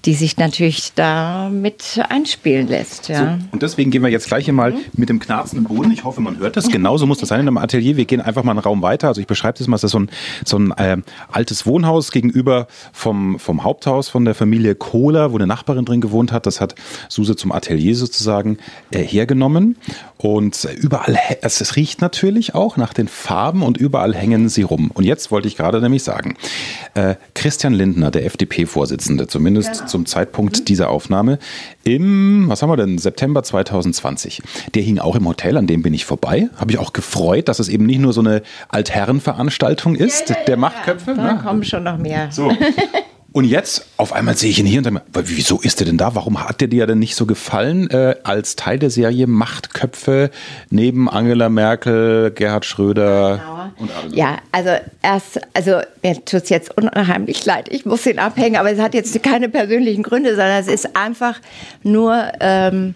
[0.05, 3.37] die sich natürlich da mit einspielen lässt, ja.
[3.37, 4.79] So, und deswegen gehen wir jetzt gleich mal mhm.
[4.93, 5.91] mit dem Knarzen im Boden.
[5.91, 6.69] Ich hoffe, man hört das.
[6.69, 7.97] Genauso muss das sein in einem Atelier.
[7.97, 9.07] Wir gehen einfach mal einen Raum weiter.
[9.07, 9.75] Also ich beschreibe das mal.
[9.75, 10.09] Das ist so ein,
[10.45, 10.97] so ein äh,
[11.31, 16.31] altes Wohnhaus gegenüber vom, vom Haupthaus von der Familie Kohler, wo eine Nachbarin drin gewohnt
[16.31, 16.45] hat.
[16.45, 16.75] Das hat
[17.07, 18.57] Suse zum Atelier sozusagen
[18.91, 19.77] äh, hergenommen.
[20.21, 24.91] Und überall, es, es riecht natürlich auch nach den Farben und überall hängen sie rum.
[24.93, 26.35] Und jetzt wollte ich gerade nämlich sagen,
[26.93, 29.85] äh, Christian Lindner, der FDP-Vorsitzende, zumindest genau.
[29.85, 30.65] zum Zeitpunkt mhm.
[30.65, 31.39] dieser Aufnahme,
[31.85, 34.41] im, was haben wir denn, September 2020,
[34.75, 36.49] der hing auch im Hotel, an dem bin ich vorbei.
[36.57, 40.43] Habe ich auch gefreut, dass es eben nicht nur so eine Altherrenveranstaltung ist, ja, ja,
[40.43, 41.13] der Machtköpfe.
[41.15, 41.41] Da ne?
[41.41, 42.29] kommen schon noch mehr.
[42.29, 42.51] So.
[43.39, 45.97] Und jetzt auf einmal sehe ich ihn hier und denke, mir, wieso ist er denn
[45.97, 46.13] da?
[46.13, 50.29] Warum hat der dir denn nicht so gefallen äh, als Teil der Serie Machtköpfe
[50.69, 54.13] neben Angela Merkel, Gerhard Schröder und Adenauer?
[54.13, 54.71] Ja, also
[55.01, 58.93] erst, also mir tut es jetzt unheimlich leid, ich muss ihn abhängen, aber es hat
[58.93, 61.39] jetzt keine persönlichen Gründe, sondern es ist einfach
[61.81, 62.21] nur...
[62.41, 62.93] Ähm,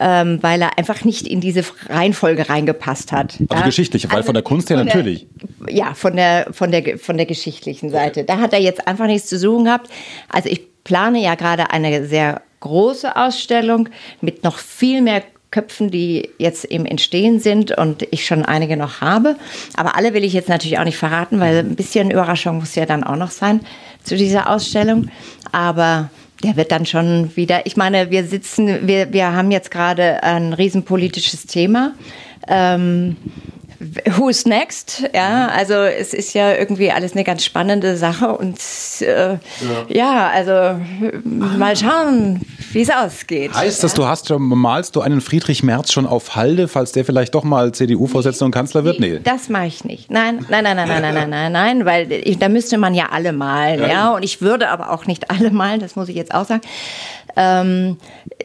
[0.00, 3.34] ähm, weil er einfach nicht in diese Reihenfolge reingepasst hat.
[3.48, 3.62] Also ja?
[3.62, 5.26] geschichtliche, weil also von der Kunst her natürlich.
[5.66, 8.24] Der, ja, von der, von, der, von der geschichtlichen Seite.
[8.24, 9.90] Da hat er jetzt einfach nichts zu suchen gehabt.
[10.28, 13.88] Also ich plane ja gerade eine sehr große Ausstellung
[14.20, 19.00] mit noch viel mehr Köpfen, die jetzt im Entstehen sind und ich schon einige noch
[19.00, 19.36] habe.
[19.76, 22.84] Aber alle will ich jetzt natürlich auch nicht verraten, weil ein bisschen Überraschung muss ja
[22.84, 23.60] dann auch noch sein
[24.02, 25.08] zu dieser Ausstellung.
[25.50, 26.10] Aber
[26.42, 30.52] der wird dann schon wieder, ich meine, wir sitzen, wir, wir haben jetzt gerade ein
[30.52, 31.94] riesenpolitisches Thema.
[32.46, 33.16] Ähm,
[34.16, 35.08] Who's next?
[35.14, 38.58] Ja, also es ist ja irgendwie alles eine ganz spannende Sache und
[39.00, 39.38] äh, ja.
[39.88, 40.30] ja.
[40.34, 40.80] also
[41.24, 42.40] mal schauen,
[42.72, 43.54] wie es ausgeht.
[43.54, 47.04] Heißt das, du hast schon, malst du einen Friedrich Merz schon auf Halde, falls der
[47.04, 48.98] vielleicht doch mal CDU-Vorsitzender und Kanzler wird?
[48.98, 49.20] Nee.
[49.22, 50.10] Das mache ich nicht.
[50.10, 53.10] Nein, nein, nein, nein, nein, nein, nein, nein, nein, weil ich, da müsste man ja
[53.12, 53.88] alle malen, ja.
[53.88, 56.62] ja, und ich würde aber auch nicht alle malen, das muss ich jetzt auch sagen.
[57.36, 57.98] Ähm,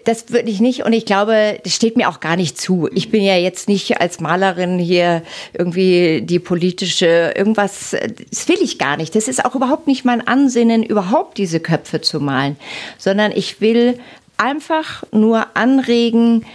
[0.06, 2.88] das würde ich nicht und ich glaube, das steht mir auch gar nicht zu.
[2.94, 5.23] Ich bin ja jetzt nicht als Malerin hier
[5.54, 7.96] irgendwie die politische irgendwas,
[8.30, 9.16] das will ich gar nicht.
[9.16, 12.58] Das ist auch überhaupt nicht mein Ansinnen, überhaupt diese Köpfe zu malen,
[12.98, 14.00] sondern ich will
[14.38, 16.46] einfach nur anregen,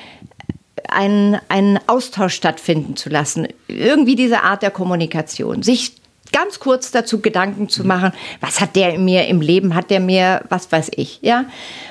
[0.88, 3.48] einen, einen Austausch stattfinden zu lassen.
[3.68, 5.62] Irgendwie diese Art der Kommunikation.
[5.62, 5.92] Sich
[6.33, 10.01] ganz kurz dazu Gedanken zu machen, was hat der in mir im Leben, hat der
[10.01, 11.45] mir, was weiß ich, ja.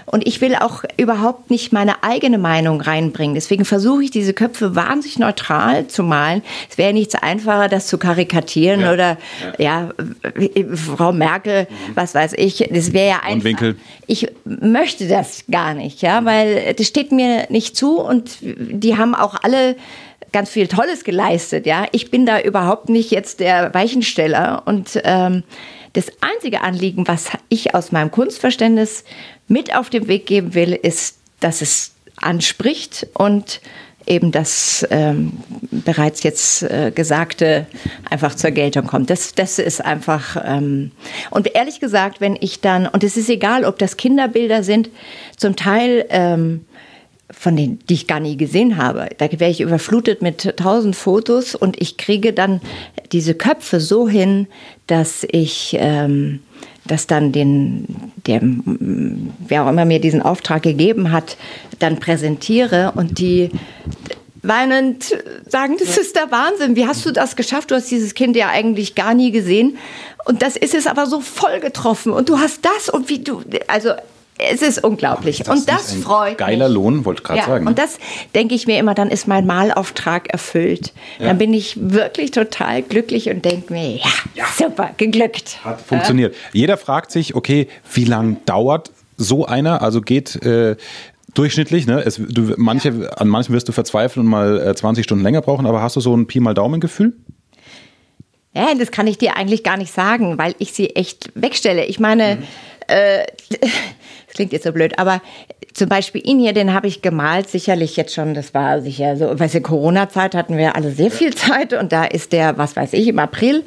[0.06, 3.36] Und ich will auch überhaupt nicht meine eigene Meinung reinbringen.
[3.36, 6.44] Deswegen versuche ich diese Köpfe wahnsinnig neutral zu malen.
[6.70, 8.94] Es wäre nichts einfacher, das zu karikatieren ja.
[8.94, 9.18] oder
[9.58, 9.90] ja.
[10.56, 10.76] ja.
[10.76, 11.96] Frau Merkel, mhm.
[11.96, 12.70] was weiß ich.
[12.72, 13.44] Das wäre ja einfach.
[13.44, 13.76] Winkel.
[14.06, 19.14] Ich möchte das gar nicht, ja, weil das steht mir nicht zu und die haben
[19.14, 19.76] auch alle
[20.32, 21.66] ganz viel Tolles geleistet.
[21.66, 25.44] Ja, ich bin da überhaupt nicht jetzt der Weichensteller und ähm,
[25.94, 29.04] das einzige Anliegen, was ich aus meinem Kunstverständnis
[29.48, 33.62] mit auf den Weg geben will, ist, dass es anspricht und
[34.08, 35.34] eben das ähm,
[35.70, 37.68] bereits jetzt äh, Gesagte
[38.10, 39.10] einfach zur Geltung kommt.
[39.10, 40.42] Das, das ist einfach.
[40.46, 40.92] Ähm,
[41.30, 44.90] und ehrlich gesagt, wenn ich dann, und es ist egal, ob das Kinderbilder sind,
[45.36, 46.66] zum Teil ähm,
[47.30, 49.10] von denen, die ich gar nie gesehen habe.
[49.18, 52.62] Da wäre ich überflutet mit tausend Fotos und ich kriege dann
[53.12, 54.48] diese Köpfe so hin,
[54.88, 56.40] dass ich ähm,
[56.86, 57.86] das dann den,
[58.26, 61.38] der, wer auch immer mir diesen Auftrag gegeben hat,
[61.80, 63.52] dann präsentiere und die
[64.42, 65.18] weinend
[65.50, 66.76] sagen, das ist der Wahnsinn.
[66.78, 67.72] Wie hast du das geschafft?
[67.72, 69.78] Du hast dieses Kind ja eigentlich gar nie gesehen.
[70.26, 72.14] Und das ist es aber so voll getroffen.
[72.14, 73.92] Und du hast das und wie du, also
[74.38, 75.40] es ist unglaublich.
[75.40, 76.76] Das und das freut Geiler mich.
[76.76, 77.68] Lohn, wollte ich gerade ja, sagen.
[77.68, 77.98] Und das
[78.36, 80.94] denke ich mir immer, dann ist mein Malauftrag erfüllt.
[81.20, 81.28] Ja.
[81.28, 85.64] Dann bin ich wirklich total glücklich und denke mir, ja, ja, super, geglückt.
[85.64, 86.36] Hat funktioniert.
[86.54, 89.82] Jeder fragt sich, okay, wie lange dauert so einer?
[89.82, 90.76] Also geht äh,
[91.34, 92.04] durchschnittlich, ne?
[92.06, 95.66] Es, du, manche, an manchen wirst du verzweifeln und mal äh, 20 Stunden länger brauchen,
[95.66, 97.14] aber hast du so ein Pi mal Daumen-Gefühl?
[98.54, 101.86] Ja, das kann ich dir eigentlich gar nicht sagen, weil ich sie echt wegstelle.
[101.86, 102.44] Ich meine, mhm.
[102.88, 103.26] äh,
[104.38, 105.22] klingt jetzt so blöd, aber
[105.74, 109.38] zum Beispiel ihn hier, den habe ich gemalt, sicherlich jetzt schon, das war sicher so,
[109.38, 112.94] weißt du, Corona-Zeit hatten wir alle sehr viel Zeit und da ist der, was weiß
[112.94, 113.64] ich, im April.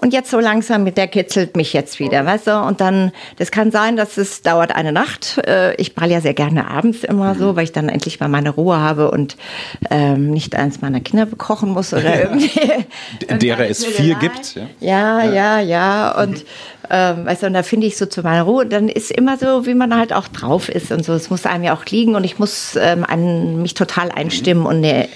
[0.00, 2.58] Und jetzt so langsam, der kitzelt mich jetzt wieder, weißt du?
[2.60, 5.38] Und dann, das kann sein, dass es dauert eine Nacht.
[5.46, 8.50] Äh, ich mal ja sehr gerne abends immer so, weil ich dann endlich mal meine
[8.50, 9.36] Ruhe habe und
[9.90, 12.60] ähm, nicht eins meiner Kinder bekochen muss oder irgendwie.
[13.30, 14.56] Derer es vier gibt.
[14.80, 15.60] Ja, ja, ja.
[15.60, 16.22] ja.
[16.22, 16.44] Und
[16.90, 18.64] ähm, weißt du, und da finde ich so zu meiner Ruhe.
[18.64, 21.14] Und dann ist immer so, wie man halt auch drauf ist und so.
[21.14, 24.76] Es muss einem ja auch liegen und ich muss ähm, an mich total einstimmen und
[24.76, 25.08] eine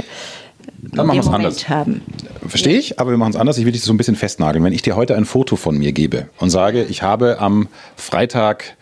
[0.92, 1.68] dann machen wir es anders.
[1.68, 2.02] Haben.
[2.46, 3.58] Verstehe ich, aber wir machen es anders.
[3.58, 4.64] Ich will dich so ein bisschen festnageln.
[4.64, 8.76] Wenn ich dir heute ein Foto von mir gebe und sage, ich habe am Freitag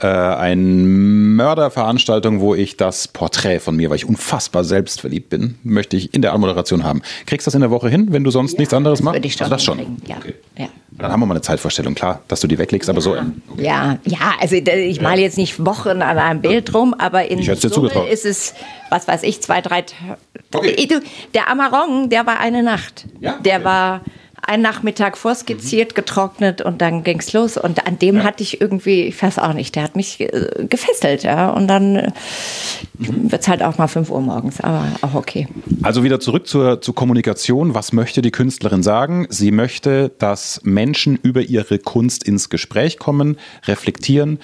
[0.00, 5.96] äh, eine Mörderveranstaltung, wo ich das Porträt von mir, weil ich unfassbar selbstverliebt bin, möchte
[5.96, 7.02] ich in der Anmoderation haben.
[7.26, 9.16] Kriegst du das in der Woche hin, wenn du sonst ja, nichts anderes machst?
[9.16, 9.44] Würde ich schon.
[9.44, 9.78] Also das schon.
[10.06, 10.16] Ja.
[10.16, 10.34] Okay.
[10.58, 10.68] ja.
[10.90, 13.02] Dann haben wir mal eine Zeitvorstellung, klar, dass du die weglegst, aber ja.
[13.02, 13.12] so.
[13.12, 13.64] Okay.
[13.64, 18.08] Ja, ja, also ich male jetzt nicht Wochen an einem Bild rum, aber in Summe
[18.08, 18.54] ist es,
[18.90, 20.18] was weiß ich, zwei, drei Tage.
[20.52, 20.88] Okay.
[21.34, 23.06] Der Amarong, der war eine Nacht.
[23.20, 23.38] Ja?
[23.44, 24.02] Der war
[24.48, 27.56] einen Nachmittag vorskizziert, getrocknet und dann ging's los.
[27.56, 31.22] Und an dem hatte ich irgendwie, ich weiß auch nicht, der hat mich äh, gefesselt,
[31.22, 31.50] ja.
[31.50, 32.12] Und dann äh,
[32.98, 35.48] wird's halt auch mal 5 Uhr morgens, aber auch okay.
[35.82, 37.74] Also wieder zurück zur, zur Kommunikation.
[37.74, 39.26] Was möchte die Künstlerin sagen?
[39.30, 44.38] Sie möchte, dass Menschen über ihre Kunst ins Gespräch kommen, reflektieren,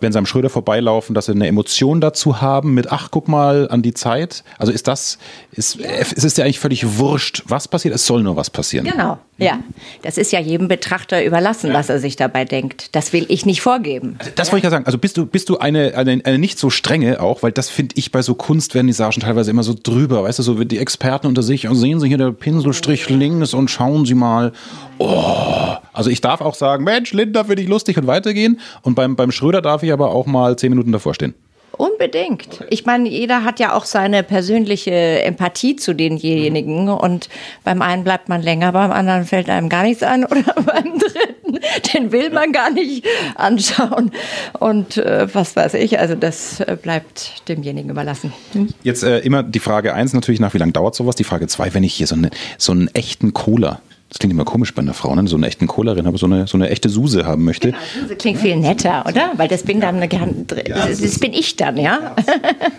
[0.00, 3.68] wenn sie am Schröder vorbeilaufen, dass sie eine Emotion dazu haben mit, ach, guck mal
[3.70, 4.44] an die Zeit.
[4.58, 5.18] Also ist das,
[5.52, 8.86] ist, es ist ja eigentlich völlig wurscht, was passiert, es soll nur was passieren.
[8.86, 9.60] Genau, ja.
[10.02, 12.94] Das ist ja jedem Betrachter überlassen, was er sich dabei denkt.
[12.94, 14.18] Das will ich nicht vorgeben.
[14.36, 14.86] Das wollte ich ja sagen.
[14.86, 17.94] Also bist du, bist du eine, eine, eine nicht so strenge auch, weil das finde
[17.98, 21.66] ich bei so Kunstvernissagen teilweise immer so drüber, weißt du, so die Experten unter sich
[21.66, 24.52] und sehen Sie hier der Pinselstrich links und schauen Sie mal.
[24.98, 25.76] Oh.
[25.92, 28.60] Also ich darf auch sagen, Mensch, Linda, finde ich lustig und weitergehen.
[28.82, 31.34] Und beim, beim Schröder darf ich aber auch mal zehn Minuten davor stehen.
[31.76, 32.64] Unbedingt.
[32.70, 37.28] Ich meine, jeder hat ja auch seine persönliche Empathie zu denjenigen und
[37.64, 41.60] beim einen bleibt man länger, beim anderen fällt einem gar nichts an oder beim dritten,
[41.94, 43.06] den will man gar nicht
[43.36, 44.10] anschauen
[44.58, 48.32] und äh, was weiß ich, also das äh, bleibt demjenigen überlassen.
[48.52, 48.68] Hm?
[48.82, 51.16] Jetzt äh, immer die Frage eins natürlich nach, wie lange dauert sowas?
[51.16, 53.80] Die Frage zwei, wenn ich hier so, eine, so einen echten Cola
[54.10, 55.26] das klingt immer komisch bei einer Frau, ne?
[55.28, 57.68] so einen echten Kohlerin, aber so eine, so eine echte Suse haben möchte.
[57.68, 59.32] Genau, Suse klingt viel netter, oder?
[59.36, 62.16] Weil das bin dann, das, das bin ich dann, ja.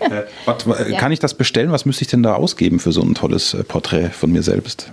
[0.00, 0.66] Äh, wat,
[0.98, 1.72] kann ich das bestellen?
[1.72, 4.92] Was müsste ich denn da ausgeben für so ein tolles äh, Porträt von mir selbst?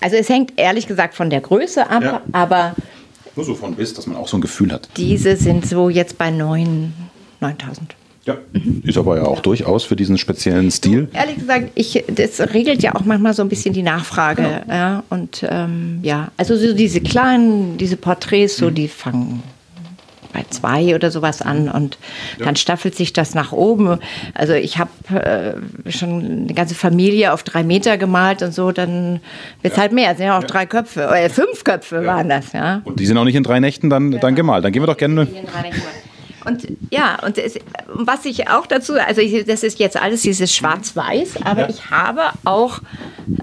[0.00, 2.22] Also es hängt ehrlich gesagt von der Größe ab, ja.
[2.32, 2.74] aber...
[3.36, 4.90] Nur so von bis, dass man auch so ein Gefühl hat.
[4.98, 6.92] Diese sind so jetzt bei 9,
[7.40, 7.94] 9000.
[8.28, 8.36] Ja,
[8.82, 11.08] ist aber ja auch durchaus für diesen speziellen Stil.
[11.14, 14.42] Ehrlich gesagt, ich, das regelt ja auch manchmal so ein bisschen die Nachfrage.
[14.42, 14.76] Genau.
[14.76, 18.74] Ja, und ähm, ja, also so diese kleinen, diese Porträts, so mhm.
[18.74, 19.42] die fangen
[20.34, 21.96] bei zwei oder sowas an und
[22.38, 22.44] ja.
[22.44, 23.98] dann staffelt sich das nach oben.
[24.34, 29.20] Also ich habe äh, schon eine ganze Familie auf drei Meter gemalt und so, dann
[29.62, 29.84] wird es ja.
[29.84, 30.10] halt mehr.
[30.10, 30.48] Es sind ja auch ja.
[30.48, 32.82] drei Köpfe, äh, fünf Köpfe waren das, ja.
[32.84, 34.36] Und die sind auch nicht in drei Nächten dann, dann genau.
[34.36, 34.66] gemalt.
[34.66, 35.26] Dann gehen wir doch gerne.
[36.48, 40.54] Und ja, und es, was ich auch dazu, also ich, das ist jetzt alles dieses
[40.54, 41.68] Schwarz-Weiß, aber ja.
[41.68, 42.80] ich habe auch,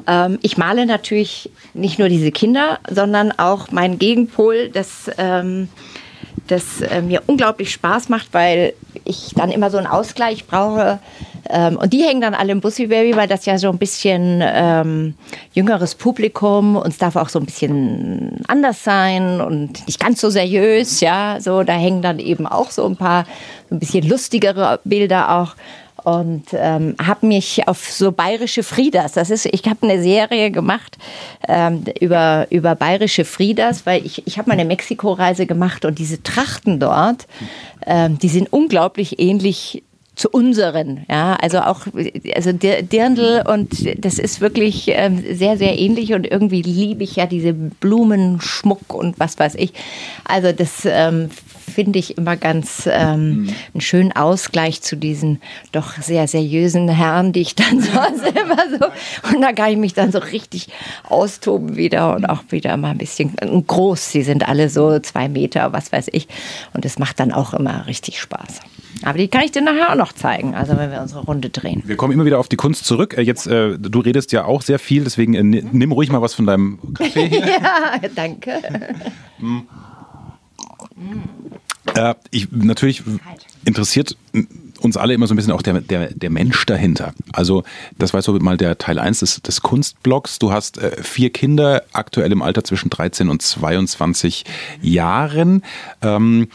[0.08, 5.70] ähm, ich male natürlich nicht nur diese Kinder, sondern auch meinen Gegenpol, das, ähm,
[6.47, 10.99] das äh, mir unglaublich Spaß macht, weil ich dann immer so einen Ausgleich brauche
[11.49, 14.41] ähm, und die hängen dann alle im Bussi Baby, weil das ja so ein bisschen
[14.43, 15.13] ähm,
[15.53, 20.29] jüngeres Publikum und es darf auch so ein bisschen anders sein und nicht ganz so
[20.29, 21.38] seriös, ja.
[21.39, 23.25] So, da hängen dann eben auch so ein paar
[23.69, 25.55] so ein bisschen lustigere Bilder auch
[26.06, 30.98] und ähm, habe mich auf so bayerische Friedas, das ist, ich habe eine Serie gemacht
[31.48, 36.80] ähm, über, über bayerische Friedas, weil ich, ich habe meine Mexiko-Reise gemacht und diese Trachten
[36.80, 37.26] dort,
[37.86, 39.84] ähm, die sind unglaublich ähnlich
[40.15, 41.06] zu unseren.
[41.10, 41.88] Ja, also auch
[42.34, 47.26] also Dirndl und das ist wirklich ähm, sehr, sehr ähnlich und irgendwie liebe ich ja
[47.26, 49.74] diese Blumenschmuck und was weiß ich.
[50.24, 51.30] Also das ähm,
[51.65, 53.49] finde ich immer ganz ähm, mhm.
[53.73, 59.34] einen schönen Ausgleich zu diesen doch sehr seriösen Herren, die ich dann so selber so
[59.34, 60.69] und da kann ich mich dann so richtig
[61.04, 64.12] austoben wieder und auch wieder mal ein bisschen groß.
[64.12, 66.28] Sie sind alle so zwei Meter, was weiß ich
[66.73, 68.62] und es macht dann auch immer richtig Spaß.
[69.04, 71.84] Aber die kann ich dir nachher auch noch zeigen, also wenn wir unsere Runde drehen.
[71.86, 73.17] Wir kommen immer wieder auf die Kunst zurück.
[73.17, 76.34] Äh, jetzt, äh, du redest ja auch sehr viel, deswegen äh, nimm ruhig mal was
[76.34, 78.62] von deinem Kaffee ja, danke.
[81.93, 83.03] Äh, ich, natürlich
[83.65, 84.17] interessiert
[84.79, 87.13] uns alle immer so ein bisschen auch der, der, der Mensch dahinter.
[87.34, 87.63] Also
[87.97, 90.39] das war so mal der Teil 1 des, des Kunstblocks.
[90.39, 94.45] Du hast äh, vier Kinder, aktuell im Alter zwischen 13 und 22
[94.81, 95.63] Jahren.
[96.01, 96.47] Ähm,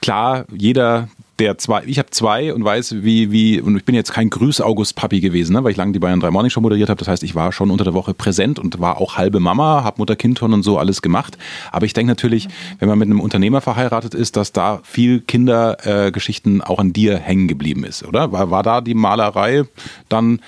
[0.00, 1.08] klar, jeder
[1.40, 5.20] der zwei, ich habe zwei und weiß, wie, wie, und ich bin jetzt kein Grüß-August-Papi
[5.20, 6.98] gewesen, ne, weil ich lange die Bayern 3 Morning Show moderiert habe.
[6.98, 9.96] Das heißt, ich war schon unter der Woche präsent und war auch halbe Mama, habe
[9.98, 11.38] Mutter-Kind-Ton und so alles gemacht.
[11.72, 12.48] Aber ich denke natürlich,
[12.78, 17.16] wenn man mit einem Unternehmer verheiratet ist, dass da viel Kindergeschichten äh, auch an dir
[17.16, 18.32] hängen geblieben ist, oder?
[18.32, 19.64] War, war da die Malerei
[20.10, 20.40] dann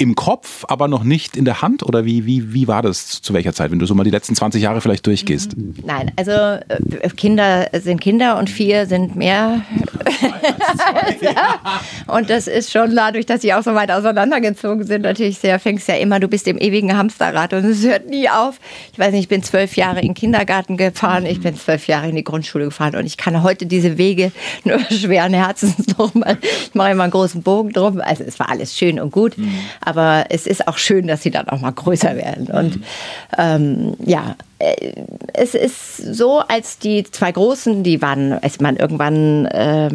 [0.00, 1.82] im Kopf, aber noch nicht in der Hand?
[1.82, 4.34] Oder wie, wie, wie war das zu welcher Zeit, wenn du so mal die letzten
[4.34, 5.54] 20 Jahre vielleicht durchgehst?
[5.84, 9.60] Nein, also äh, Kinder sind Kinder und vier sind mehr.
[11.20, 11.60] ja.
[12.06, 15.86] Und das ist schon dadurch, dass sie auch so weit auseinandergezogen sind, natürlich sehr, fängst
[15.86, 18.58] ja immer, du bist im ewigen Hamsterrad und es hört nie auf.
[18.92, 22.08] Ich weiß nicht, ich bin zwölf Jahre in den Kindergarten gefahren, ich bin zwölf Jahre
[22.08, 24.32] in die Grundschule gefahren und ich kann heute diese Wege
[24.64, 28.00] nur schweren Herzens nochmal, ich mache immer einen großen Bogen drum.
[28.00, 29.38] Also es war alles schön und gut.
[29.38, 29.60] Mhm
[29.90, 32.46] aber es ist auch schön, dass sie dann auch mal größer werden.
[32.46, 32.84] Und mhm.
[33.36, 34.92] ähm, ja, äh,
[35.34, 39.90] es ist so, als die zwei Großen, die waren, als man irgendwann äh,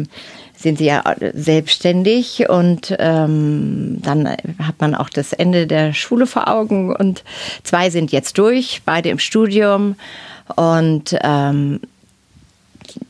[0.54, 6.48] sind sie ja selbstständig und ähm, dann hat man auch das Ende der Schule vor
[6.48, 7.24] Augen und
[7.62, 9.96] zwei sind jetzt durch, beide im Studium
[10.54, 11.80] und ähm,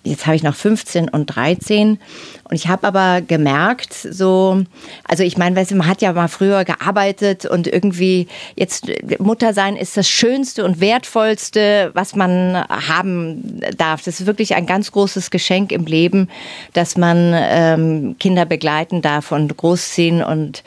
[0.02, 1.98] jetzt habe ich noch 15 und 13
[2.48, 4.62] und ich habe aber gemerkt, so,
[5.04, 8.86] also ich meine, weißt du, man hat ja mal früher gearbeitet und irgendwie jetzt
[9.18, 14.02] Mutter sein ist das Schönste und Wertvollste, was man haben darf.
[14.04, 16.28] Das ist wirklich ein ganz großes Geschenk im Leben,
[16.72, 20.62] dass man ähm, Kinder begleiten darf und großziehen und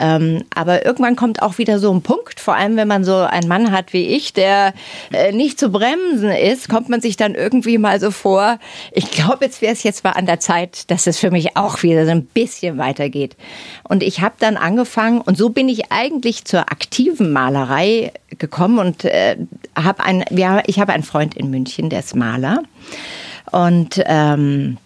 [0.00, 3.48] ähm, aber irgendwann kommt auch wieder so ein Punkt, vor allem wenn man so einen
[3.48, 4.72] Mann hat wie ich, der
[5.12, 8.58] äh, nicht zu bremsen ist, kommt man sich dann irgendwie mal so vor,
[8.92, 11.82] ich glaube, jetzt wäre es jetzt mal an der Zeit, dass es für mich auch
[11.82, 13.36] wieder so ein bisschen weitergeht.
[13.84, 19.04] Und ich habe dann angefangen, und so bin ich eigentlich zur aktiven Malerei gekommen und
[19.04, 19.36] äh,
[19.76, 22.62] habe ein, ja, ich habe einen Freund in München, der ist Maler.
[23.50, 24.76] Und ähm,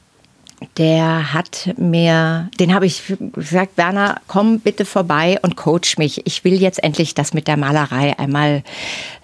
[0.77, 6.27] der hat mir, den habe ich gesagt, Werner, komm bitte vorbei und coach mich.
[6.27, 8.63] Ich will jetzt endlich das mit der Malerei einmal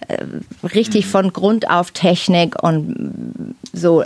[0.09, 0.25] äh,
[0.75, 1.11] richtig mhm.
[1.11, 4.03] von Grund auf Technik und so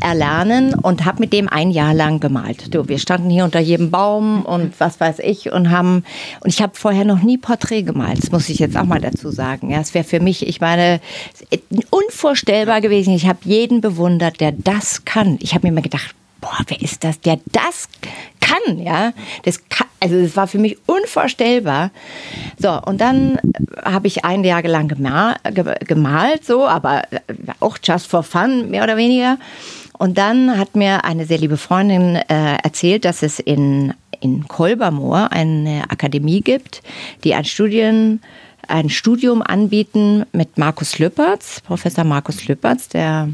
[0.00, 2.74] erlernen und habe mit dem ein Jahr lang gemalt.
[2.74, 6.04] Du, wir standen hier unter jedem Baum und was weiß ich und haben
[6.40, 8.22] und ich habe vorher noch nie Porträt gemalt.
[8.22, 9.70] Das muss ich jetzt auch mal dazu sagen.
[9.70, 11.00] Ja, es wäre für mich, ich meine,
[11.90, 13.14] unvorstellbar gewesen.
[13.14, 15.38] Ich habe jeden bewundert, der das kann.
[15.40, 17.88] Ich habe mir immer gedacht, boah, wer ist das, der das
[18.40, 19.12] kann, ja?
[19.44, 21.90] Das kann, also das war für mich unvorstellbar.
[22.58, 23.38] So, und dann
[23.82, 25.38] habe ich ein Jahr lang gemalt,
[25.86, 27.02] gemalt, so, aber
[27.60, 29.38] auch just for fun, mehr oder weniger.
[29.96, 35.32] Und dann hat mir eine sehr liebe Freundin äh, erzählt, dass es in, in Kolbermoor
[35.32, 36.82] eine Akademie gibt,
[37.22, 38.20] die ein Studien
[38.66, 43.28] ein Studium anbieten mit Markus Lüppertz, Professor Markus Lüppertz, der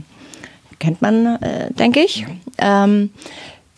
[0.81, 2.27] kennt man, äh, denke ich.
[2.59, 3.11] Ähm,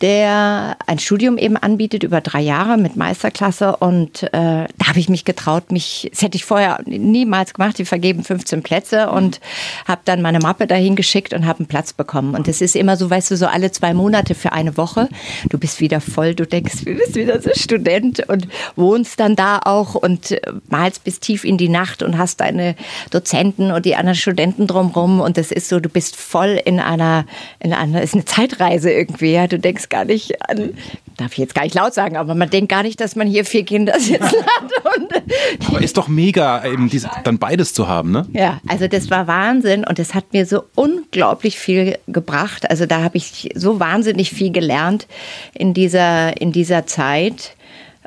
[0.03, 3.77] der ein Studium eben anbietet über drei Jahre mit Meisterklasse.
[3.77, 7.85] Und äh, da habe ich mich getraut, mich, das hätte ich vorher niemals gemacht, die
[7.85, 9.39] vergeben 15 Plätze und
[9.87, 12.35] habe dann meine Mappe dahin geschickt und habe einen Platz bekommen.
[12.35, 15.07] Und das ist immer so, weißt du, so alle zwei Monate für eine Woche.
[15.47, 19.61] Du bist wieder voll, du denkst, du bist wieder so Student und wohnst dann da
[19.63, 22.75] auch und äh, malst bis tief in die Nacht und hast deine
[23.09, 25.21] Dozenten und die anderen Studenten drumherum.
[25.21, 27.25] Und das ist so, du bist voll in einer,
[27.61, 29.31] in einer, ist eine Zeitreise irgendwie.
[29.31, 29.47] Ja?
[29.47, 30.73] Du denkst gar nicht an,
[31.17, 33.45] darf ich jetzt gar nicht laut sagen, aber man denkt gar nicht, dass man hier
[33.45, 35.23] vier Kinder sitzen hat.
[35.67, 38.25] Aber ist doch mega, eben diese, dann beides zu haben, ne?
[38.33, 42.69] Ja, also das war Wahnsinn und es hat mir so unglaublich viel gebracht.
[42.69, 45.07] Also da habe ich so wahnsinnig viel gelernt
[45.53, 47.55] in dieser, in dieser Zeit.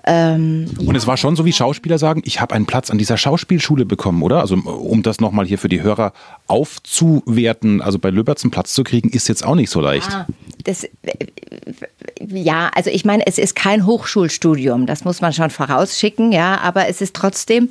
[0.08, 3.16] Ähm, und es war schon so, wie Schauspieler sagen, ich habe einen Platz an dieser
[3.16, 4.40] Schauspielschule bekommen, oder?
[4.40, 6.12] Also um das nochmal hier für die Hörer
[6.46, 10.10] aufzuwerten, also bei Löberts einen Platz zu kriegen, ist jetzt auch nicht so leicht.
[10.12, 10.26] Ah,
[10.64, 10.88] das,
[12.20, 16.88] ja, also ich meine, es ist kein Hochschulstudium, das muss man schon vorausschicken, ja, aber
[16.88, 17.70] es ist trotzdem,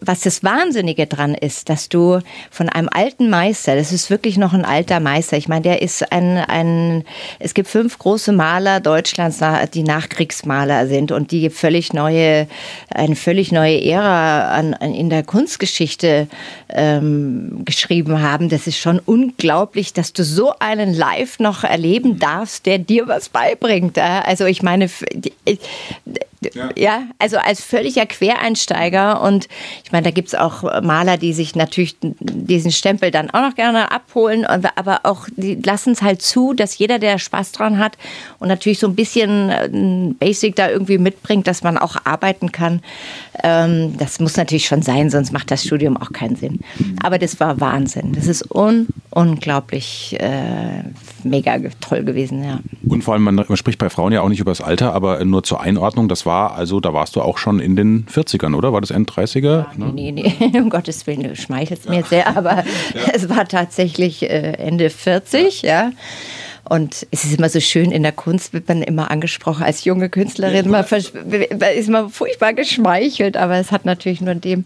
[0.00, 4.52] was das Wahnsinnige dran ist, dass du von einem alten Meister, das ist wirklich noch
[4.52, 7.04] ein alter Meister, ich meine, der ist ein, ein
[7.38, 9.40] es gibt fünf große Maler Deutschlands,
[9.72, 12.46] die Nachkriegsmaler sind und die völlig neue,
[12.90, 16.28] eine völlig neue Ära an, an in der Kunstgeschichte
[16.68, 18.48] ähm, geschrieben haben.
[18.50, 23.29] Das ist schon unglaublich, dass du so einen live noch erleben darfst, der dir was
[23.32, 23.98] beibringt.
[23.98, 24.88] Also ich meine,
[26.54, 26.70] ja.
[26.76, 27.02] ja.
[27.18, 29.48] also als völliger Quereinsteiger und
[29.84, 33.54] ich meine, da gibt es auch Maler, die sich natürlich diesen Stempel dann auch noch
[33.54, 37.96] gerne abholen, aber auch die lassen es halt zu, dass jeder, der Spaß dran hat
[38.38, 42.82] und natürlich so ein bisschen äh, Basic da irgendwie mitbringt, dass man auch arbeiten kann.
[43.42, 46.60] Ähm, das muss natürlich schon sein, sonst macht das Studium auch keinen Sinn.
[47.02, 48.12] Aber das war Wahnsinn.
[48.12, 50.84] Das ist un unglaublich äh,
[51.24, 52.60] mega toll gewesen, ja.
[52.88, 55.24] Und vor allem, man, man spricht bei Frauen ja auch nicht über das Alter, aber
[55.24, 58.72] nur zur Einordnung, das war also, da warst du auch schon in den 40ern, oder?
[58.72, 59.42] War das End 30er?
[59.42, 59.92] Ja, ne?
[59.92, 62.64] Nee, nee, nee, um Gottes Willen, du schmeichelst mir sehr, aber ja.
[63.12, 65.70] es war tatsächlich äh, Ende 40, ja.
[65.70, 65.92] ja.
[66.70, 70.08] Und es ist immer so schön, in der Kunst wird man immer angesprochen als junge
[70.08, 70.70] Künstlerin.
[70.70, 74.64] Man ist man furchtbar geschmeichelt, aber es hat natürlich nur dem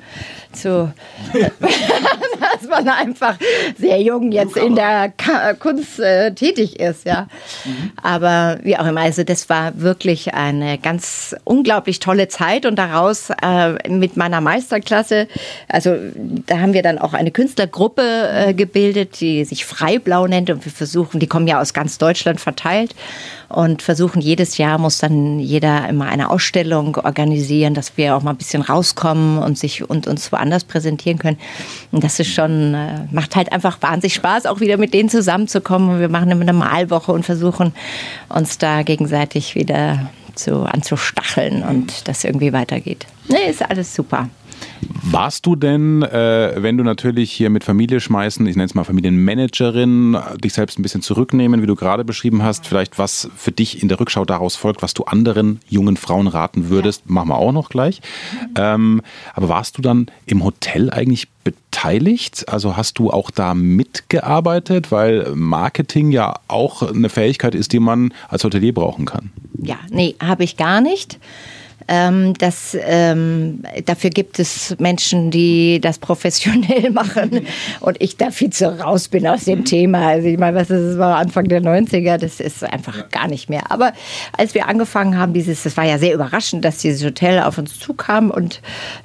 [0.52, 0.92] zu,
[1.32, 3.38] dass man einfach
[3.78, 5.14] sehr jung jetzt in der
[5.58, 7.26] Kunst äh, tätig ist, ja.
[7.64, 7.92] Mhm.
[8.02, 13.30] Aber wie auch immer, also das war wirklich eine ganz unglaublich tolle Zeit und daraus
[13.42, 15.26] äh, mit meiner Meisterklasse,
[15.68, 20.66] also da haben wir dann auch eine Künstlergruppe äh, gebildet, die sich Freiblau nennt und
[20.66, 22.94] wir versuchen, die kommen ja aus ganz Deutschland verteilt
[23.48, 28.32] und versuchen jedes Jahr muss dann jeder immer eine Ausstellung organisieren, dass wir auch mal
[28.32, 31.38] ein bisschen rauskommen und sich und uns woanders präsentieren können.
[31.92, 35.90] Und das ist schon äh, macht halt einfach wahnsinnig Spaß, auch wieder mit denen zusammenzukommen.
[35.90, 37.72] Und wir machen immer eine Malwoche und versuchen
[38.28, 43.06] uns da gegenseitig wieder zu, anzustacheln und das irgendwie weitergeht.
[43.28, 44.28] Nee, ist alles super.
[45.06, 48.85] Warst du denn, äh, wenn du natürlich hier mit Familie schmeißen, ich nenne es mal
[48.85, 53.83] Familienmanagerin, dich selbst ein bisschen zurücknehmen, wie du gerade beschrieben hast, vielleicht was für dich
[53.83, 57.12] in der Rückschau daraus folgt, was du anderen jungen Frauen raten würdest, ja.
[57.12, 58.00] machen wir auch noch gleich.
[58.56, 59.02] Ähm,
[59.35, 62.48] aber warst du dann im Hotel eigentlich beteiligt?
[62.48, 68.12] Also hast du auch da mitgearbeitet, weil Marketing ja auch eine Fähigkeit ist, die man
[68.29, 69.31] als Hotelier brauchen kann?
[69.62, 71.19] Ja, nee, habe ich gar nicht.
[71.88, 77.46] Ähm, das, ähm, dafür gibt es Menschen, die das professionell machen
[77.80, 80.08] und ich da viel zu raus bin aus dem Thema.
[80.08, 83.50] Also ich meine, was ist, das war Anfang der 90er, das ist einfach gar nicht
[83.50, 83.70] mehr.
[83.70, 83.92] Aber
[84.37, 87.78] als wir angefangen haben, dieses, das war ja sehr überraschend, dass dieses Hotel auf uns
[87.78, 88.60] zukam und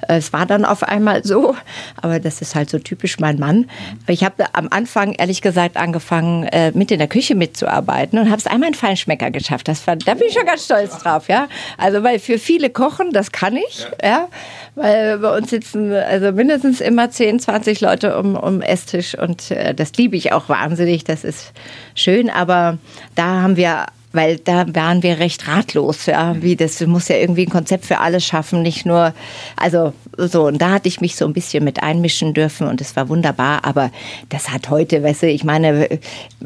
[0.08, 1.54] äh, es war dann auf einmal so,
[1.96, 3.66] aber das ist halt so typisch mein Mann.
[4.06, 8.38] Ich habe am Anfang ehrlich gesagt angefangen, äh, mit in der Küche mitzuarbeiten und habe
[8.38, 9.68] es einmal in Feinschmecker geschafft.
[9.68, 11.48] Das war, da bin ich schon ganz stolz drauf, ja.
[11.76, 14.08] Also weil für viele kochen, das kann ich, ja.
[14.08, 14.28] ja.
[14.74, 19.74] Weil bei uns sitzen also mindestens immer 10, 20 Leute um, um Esstisch und äh,
[19.74, 21.52] das liebe ich auch wahnsinnig, das ist
[21.94, 22.78] schön, aber
[23.14, 27.16] da haben wir weil da waren wir recht ratlos, ja, wie das du musst ja
[27.16, 29.14] irgendwie ein Konzept für alles schaffen, nicht nur,
[29.56, 32.96] also so und da hatte ich mich so ein bisschen mit einmischen dürfen und es
[32.96, 33.92] war wunderbar, aber
[34.28, 36.00] das hat heute, weißt du, ich meine,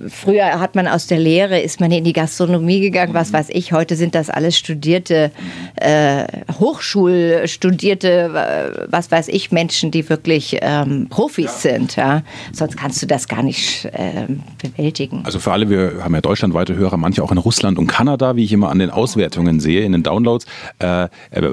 [0.08, 3.72] früher hat man aus der Lehre ist man in die Gastronomie gegangen, was weiß ich,
[3.72, 5.30] heute sind das alles studierte
[5.76, 6.24] äh,
[6.60, 13.26] Hochschulstudierte, was weiß ich, Menschen, die wirklich ähm, Profis sind, ja, sonst kannst du das
[13.26, 14.26] gar nicht äh,
[14.62, 15.22] bewältigen.
[15.24, 18.34] Also für alle, wir haben ja deutschlandweite Hörer, manche auch in Russland Russland und Kanada,
[18.34, 20.44] wie ich immer an den Auswertungen sehe, in den Downloads.
[20.80, 21.08] Äh,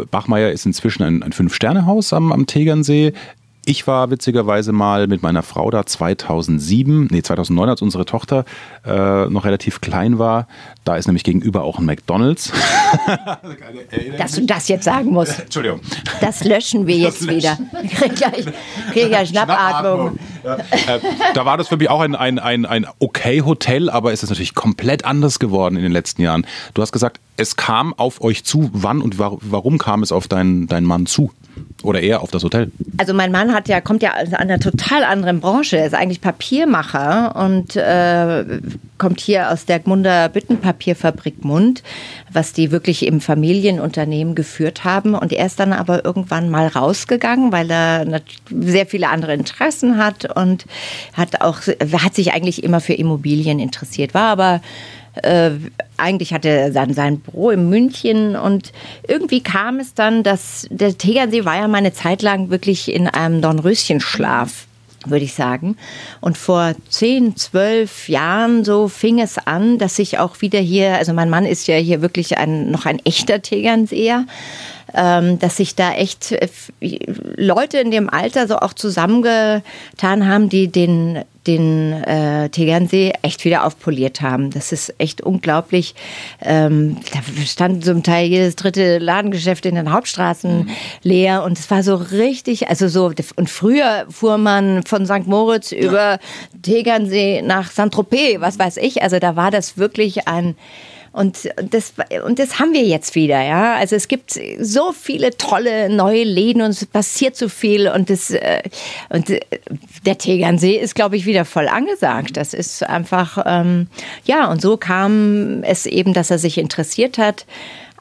[0.09, 3.13] Bachmeier ist inzwischen ein, ein Fünf-Sterne-Haus am, am Tegernsee.
[3.63, 8.43] Ich war witzigerweise mal mit meiner Frau da 2007, nee 2009, als unsere Tochter
[8.83, 10.47] äh, noch relativ klein war.
[10.83, 12.51] Da ist nämlich gegenüber auch ein McDonald's.
[14.17, 15.39] Dass du das jetzt sagen musst.
[15.43, 15.79] Entschuldigung.
[16.21, 17.37] Das löschen wir jetzt löschen.
[17.37, 17.57] wieder.
[17.83, 18.45] Ich kriege gleich,
[18.93, 20.17] krieg ja Schnappatmung.
[20.43, 20.55] Ja.
[20.55, 20.99] Äh,
[21.33, 24.29] da war das für mich auch ein, ein, ein, ein okay Hotel, aber es ist
[24.29, 26.47] natürlich komplett anders geworden in den letzten Jahren.
[26.73, 28.69] Du hast gesagt, es kam auf euch zu.
[28.73, 31.31] Wann und warum kam es auf deinen, deinen Mann zu?
[31.83, 32.71] Oder eher auf das Hotel?
[32.97, 35.77] Also mein Mann hat ja, kommt ja aus einer total anderen Branche.
[35.77, 38.45] Er ist eigentlich Papiermacher und äh,
[38.99, 41.81] kommt hier aus der Gmunder Büttenpapierfabrik Mund,
[42.31, 45.15] was die wirklich im Familienunternehmen geführt haben.
[45.15, 50.35] Und er ist dann aber irgendwann mal rausgegangen, weil er sehr viele andere Interessen hat
[50.35, 50.65] und
[51.13, 54.61] hat auch, hat sich eigentlich immer für Immobilien interessiert, war aber
[55.15, 55.51] äh,
[55.97, 58.71] eigentlich hatte er dann sein Büro in München und
[59.07, 63.07] irgendwie kam es dann, dass der Tegernsee war ja mal eine Zeit lang wirklich in
[63.07, 64.67] einem Dornröschenschlaf
[65.05, 65.77] würde ich sagen.
[66.19, 71.13] Und vor zehn, zwölf Jahren so fing es an, dass ich auch wieder hier, also
[71.13, 74.25] mein Mann ist ja hier wirklich ein, noch ein echter Tegernseer,
[74.93, 76.49] ähm, dass sich da echt äh,
[77.35, 83.65] Leute in dem Alter so auch zusammengetan haben, die den den äh, Tegernsee echt wieder
[83.65, 84.51] aufpoliert haben.
[84.51, 85.95] Das ist echt unglaublich.
[86.41, 90.69] Ähm, da stand zum Teil jedes dritte Ladengeschäft in den Hauptstraßen mhm.
[91.01, 95.25] leer und es war so richtig, also so, und früher fuhr man von St.
[95.25, 95.79] Moritz ja.
[95.79, 96.19] über
[96.61, 99.01] Tegernsee nach Saint-Tropez, was weiß ich.
[99.01, 100.55] Also da war das wirklich ein
[101.13, 101.93] und das,
[102.25, 103.75] und das haben wir jetzt wieder, ja.
[103.75, 108.31] Also es gibt so viele tolle neue Läden und es passiert so viel und das,
[108.31, 108.61] äh,
[109.09, 109.41] und äh,
[110.05, 112.37] der Tegernsee ist, glaube ich, wieder voll angesagt.
[112.37, 113.87] Das ist einfach, ähm,
[114.23, 117.45] ja, und so kam es eben, dass er sich interessiert hat,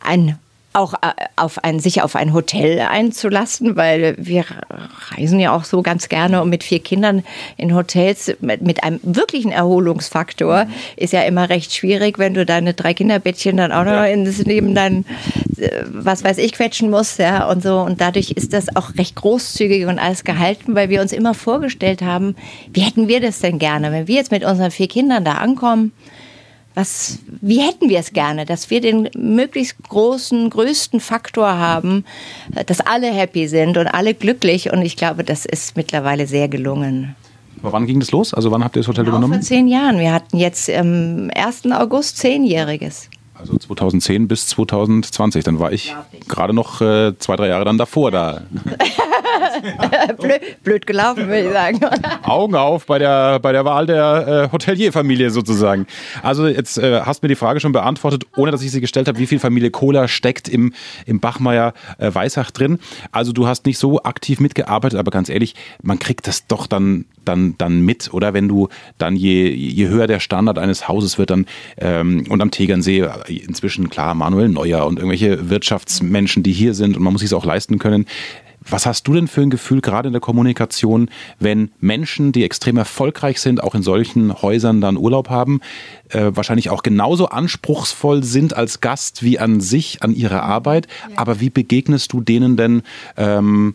[0.01, 0.39] ein
[0.73, 4.45] auch äh, auf ein, sich auf ein Hotel einzulassen, weil wir
[5.11, 7.25] reisen ja auch so ganz gerne und mit vier Kindern
[7.57, 10.71] in Hotels mit, mit einem wirklichen Erholungsfaktor mhm.
[10.97, 14.05] ist ja immer recht schwierig, wenn du deine drei Kinderbettchen dann auch noch ja.
[14.07, 15.05] ins Leben dann
[15.59, 19.17] äh, was weiß ich quetschen musst, ja und so und dadurch ist das auch recht
[19.17, 22.37] großzügig und alles gehalten, weil wir uns immer vorgestellt haben,
[22.73, 25.93] wie hätten wir das denn gerne, wenn wir jetzt mit unseren vier Kindern da ankommen
[26.75, 32.05] was, wie hätten wir es gerne, dass wir den möglichst großen, größten Faktor haben,
[32.67, 34.73] dass alle happy sind und alle glücklich.
[34.73, 37.17] Und ich glaube, das ist mittlerweile sehr gelungen.
[37.63, 38.33] Aber wann ging das los?
[38.33, 39.41] Also wann habt ihr das Hotel genau, übernommen?
[39.41, 39.99] Vor zehn Jahren.
[39.99, 41.73] Wir hatten jetzt im 1.
[41.73, 43.11] August zehnjähriges.
[43.41, 45.45] Also 2010 bis 2020.
[45.45, 45.95] Dann war ich
[46.29, 48.43] gerade noch äh, zwei, drei Jahre dann davor da.
[50.19, 51.81] blöd, blöd, gelaufen, würde ich sagen.
[52.23, 55.87] Augen auf bei der, bei der Wahl der äh, Hotelierfamilie sozusagen.
[56.23, 59.09] Also jetzt äh, hast du mir die Frage schon beantwortet, ohne dass ich sie gestellt
[59.09, 60.75] habe, wie viel Familie Kohler steckt im,
[61.07, 62.79] im Bachmeier äh, Weissach drin.
[63.13, 67.07] Also du hast nicht so aktiv mitgearbeitet, aber ganz ehrlich, man kriegt das doch dann,
[67.25, 68.35] dann, dann mit, oder?
[68.35, 68.69] Wenn du
[68.99, 71.47] dann je, je höher der Standard eines Hauses wird, dann
[71.79, 73.09] ähm, und am Tegernsee
[73.39, 77.35] inzwischen klar Manuel Neuer und irgendwelche Wirtschaftsmenschen, die hier sind und man muss sich es
[77.35, 78.07] auch leisten können.
[78.69, 81.09] Was hast du denn für ein Gefühl, gerade in der Kommunikation,
[81.39, 85.61] wenn Menschen, die extrem erfolgreich sind, auch in solchen Häusern dann Urlaub haben,
[86.11, 91.41] äh, wahrscheinlich auch genauso anspruchsvoll sind als Gast wie an sich, an ihrer Arbeit, aber
[91.41, 92.83] wie begegnest du denen denn
[93.17, 93.75] ähm,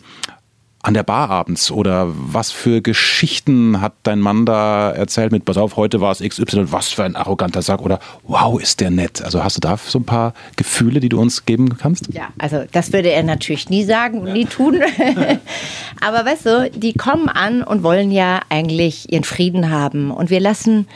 [0.86, 5.58] an der Bar abends oder was für Geschichten hat dein Mann da erzählt mit, pass
[5.58, 9.24] auf, heute war es XY, was für ein arroganter Sack oder wow, ist der nett.
[9.24, 12.14] Also hast du da so ein paar Gefühle, die du uns geben kannst?
[12.14, 14.34] Ja, also das würde er natürlich nie sagen und ja.
[14.34, 14.80] nie tun.
[16.02, 20.40] Aber weißt du, die kommen an und wollen ja eigentlich ihren Frieden haben und wir
[20.40, 20.88] lassen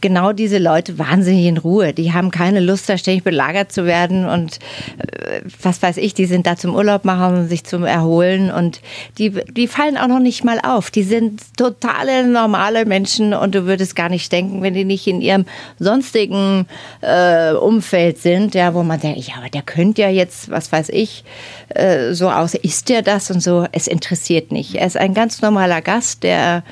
[0.00, 1.92] genau diese Leute wahnsinnig in Ruhe.
[1.92, 4.58] Die haben keine Lust, da ständig belagert zu werden und
[4.98, 8.80] äh, was weiß ich, die sind da zum Urlaub machen und sich zum Erholen und
[9.18, 10.90] die, die fallen auch noch nicht mal auf.
[10.90, 15.20] Die sind totale normale Menschen und du würdest gar nicht denken, wenn die nicht in
[15.20, 15.46] ihrem
[15.78, 16.66] sonstigen
[17.00, 20.90] äh, Umfeld sind, ja, wo man denkt, ja, aber der könnte ja jetzt, was weiß
[20.90, 21.24] ich,
[21.70, 23.66] äh, so aus, ist der das und so.
[23.72, 24.74] Es interessiert nicht.
[24.74, 26.62] Er ist ein ganz normaler Gast, der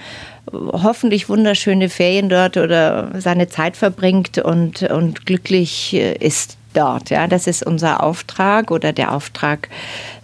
[0.52, 7.10] hoffentlich wunderschöne Ferien dort oder seine Zeit verbringt und, und glücklich äh, ist dort.
[7.10, 9.68] Ja, das ist unser Auftrag oder der Auftrag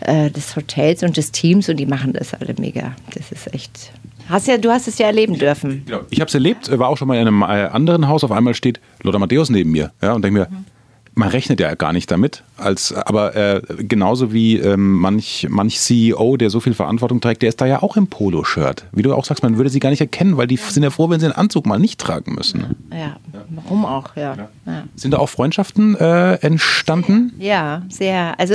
[0.00, 2.94] äh, des Hotels und des Teams und die machen das alle mega.
[3.14, 3.92] Das ist echt.
[4.28, 5.82] Hast ja, du hast es ja erleben dürfen.
[5.86, 6.00] Genau.
[6.10, 8.22] Ich habe es erlebt, war auch schon mal in einem äh, anderen Haus.
[8.22, 10.66] Auf einmal steht Lothar Matthäus neben mir ja, und denke mir, mhm
[11.14, 12.42] man rechnet ja gar nicht damit.
[12.60, 17.48] Als, aber äh, genauso wie ähm, manch, manch CEO, der so viel Verantwortung trägt, der
[17.48, 18.84] ist da ja auch im Polo-Shirt.
[18.92, 21.08] Wie du auch sagst, man würde sie gar nicht erkennen, weil die sind ja froh,
[21.10, 22.76] wenn sie den Anzug mal nicht tragen müssen.
[22.92, 23.16] Ja,
[23.48, 24.36] warum auch, ja.
[24.66, 24.84] ja.
[24.96, 27.32] Sind da auch Freundschaften äh, entstanden?
[27.38, 28.38] Ja, sehr.
[28.38, 28.54] Also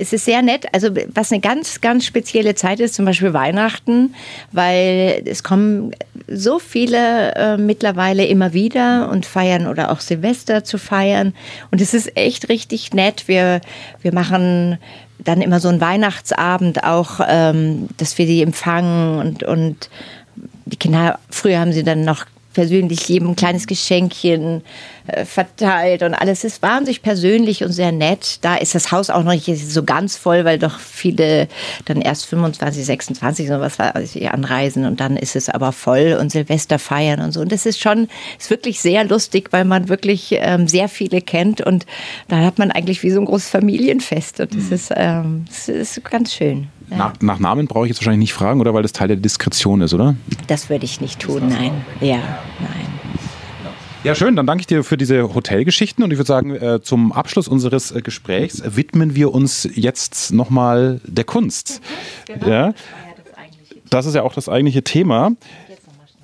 [0.00, 0.66] es ist sehr nett.
[0.72, 4.14] Also was eine ganz, ganz spezielle Zeit ist, zum Beispiel Weihnachten,
[4.50, 5.92] weil es kommen
[6.26, 11.34] so viele äh, mittlerweile immer wieder und feiern oder auch Silvester zu feiern.
[11.70, 13.19] Und es ist echt richtig nett.
[13.28, 13.60] Wir,
[14.02, 14.78] wir machen
[15.18, 19.90] dann immer so einen Weihnachtsabend auch, ähm, dass wir die empfangen und, und
[20.64, 24.62] die Kinder, früher haben sie dann noch persönlich jedem ein kleines Geschenkchen
[25.06, 28.38] äh, verteilt und alles ist wahnsinnig persönlich und sehr nett.
[28.42, 31.48] Da ist das Haus auch noch nicht so ganz voll, weil doch viele
[31.84, 36.78] dann erst 25, 26 so was anreisen und dann ist es aber voll und Silvester
[36.78, 37.40] feiern und so.
[37.40, 41.60] Und das ist schon, ist wirklich sehr lustig, weil man wirklich ähm, sehr viele kennt
[41.60, 41.86] und
[42.28, 44.72] da hat man eigentlich wie so ein großes Familienfest und das, mhm.
[44.72, 46.68] ist, ähm, das ist ganz schön.
[46.90, 46.96] Ja.
[46.96, 48.74] Nach, nach, Namen brauche ich jetzt wahrscheinlich nicht fragen, oder?
[48.74, 50.16] Weil das Teil der Diskretion ist, oder?
[50.48, 51.84] Das würde ich nicht tun, nein.
[52.00, 52.18] Ja,
[52.58, 53.00] nein.
[54.02, 54.34] Ja, schön.
[54.34, 57.90] Dann danke ich dir für diese Hotelgeschichten und ich würde sagen, äh, zum Abschluss unseres
[57.90, 61.82] äh, Gesprächs widmen wir uns jetzt nochmal der Kunst.
[62.26, 62.48] Genau.
[62.48, 62.74] Ja?
[63.90, 65.32] Das ist ja auch das eigentliche Thema.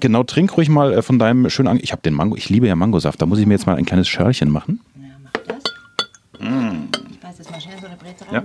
[0.01, 1.69] Genau, trink ruhig mal äh, von deinem schönen.
[1.69, 2.37] Ang ich habe den Mango.
[2.37, 3.21] Ich liebe ja Mangosaft.
[3.21, 4.81] Da muss ich mir jetzt mal ein kleines Schörlchen machen.
[4.95, 6.41] Ja, mach das.
[6.41, 6.89] Mm.
[7.11, 8.35] Ich weiß jetzt mal schnell so eine Breze rein.
[8.35, 8.43] Ja.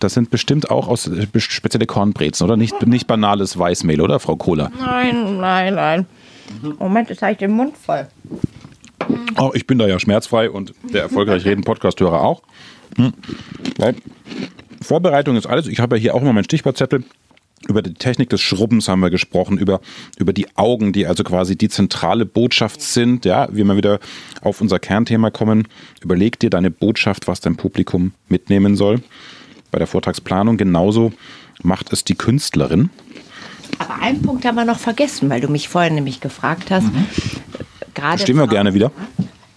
[0.00, 2.56] Das sind bestimmt auch aus spezielle Kornbrezen, oder?
[2.56, 4.72] Nicht, nicht banales Weißmehl, oder, Frau Kohler?
[4.80, 6.06] Nein, nein, nein.
[6.78, 8.08] Moment, jetzt habe ich den Mund voll.
[9.38, 12.42] Oh, ich bin da ja schmerzfrei und der erfolgreich reden Podcast-Hörer auch.
[12.96, 13.12] Hm.
[14.82, 15.66] Vorbereitung ist alles.
[15.66, 17.04] Ich habe ja hier auch immer meinen Stichwortzettel.
[17.68, 19.80] Über die Technik des Schrubbens haben wir gesprochen, über,
[20.18, 23.26] über die Augen, die also quasi die zentrale Botschaft sind.
[23.26, 24.00] Ja, wie wir wieder
[24.40, 25.68] auf unser Kernthema kommen.
[26.00, 29.02] Überleg dir deine Botschaft, was dein Publikum mitnehmen soll.
[29.70, 31.12] Bei der Vortragsplanung genauso
[31.62, 32.90] macht es die Künstlerin.
[33.78, 36.92] Aber einen Punkt haben wir noch vergessen, weil du mich vorhin nämlich gefragt hast.
[36.92, 37.06] Mhm.
[37.94, 38.90] Gerade Stehen wir Frauen, gerne wieder.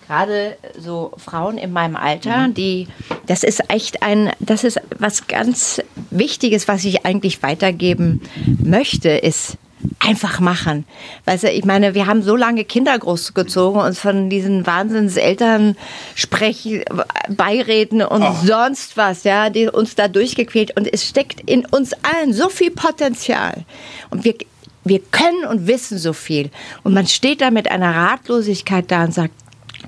[0.07, 2.53] Gerade so Frauen in meinem Alter, mhm.
[2.53, 2.87] die,
[3.25, 8.21] das ist echt ein, das ist was ganz Wichtiges, was ich eigentlich weitergeben
[8.63, 9.57] möchte, ist,
[9.99, 10.85] einfach machen.
[11.25, 15.75] Weißt du, ich meine, wir haben so lange Kinder großgezogen, uns von diesen Wahnsinnseltern
[16.15, 16.83] sprechen,
[17.29, 18.35] beireden und oh.
[18.43, 20.75] sonst was, ja, die uns da durchgequält.
[20.77, 23.65] Und es steckt in uns allen so viel Potenzial.
[24.09, 24.35] Und wir,
[24.83, 26.49] wir können und wissen so viel.
[26.83, 29.33] Und man steht da mit einer Ratlosigkeit da und sagt,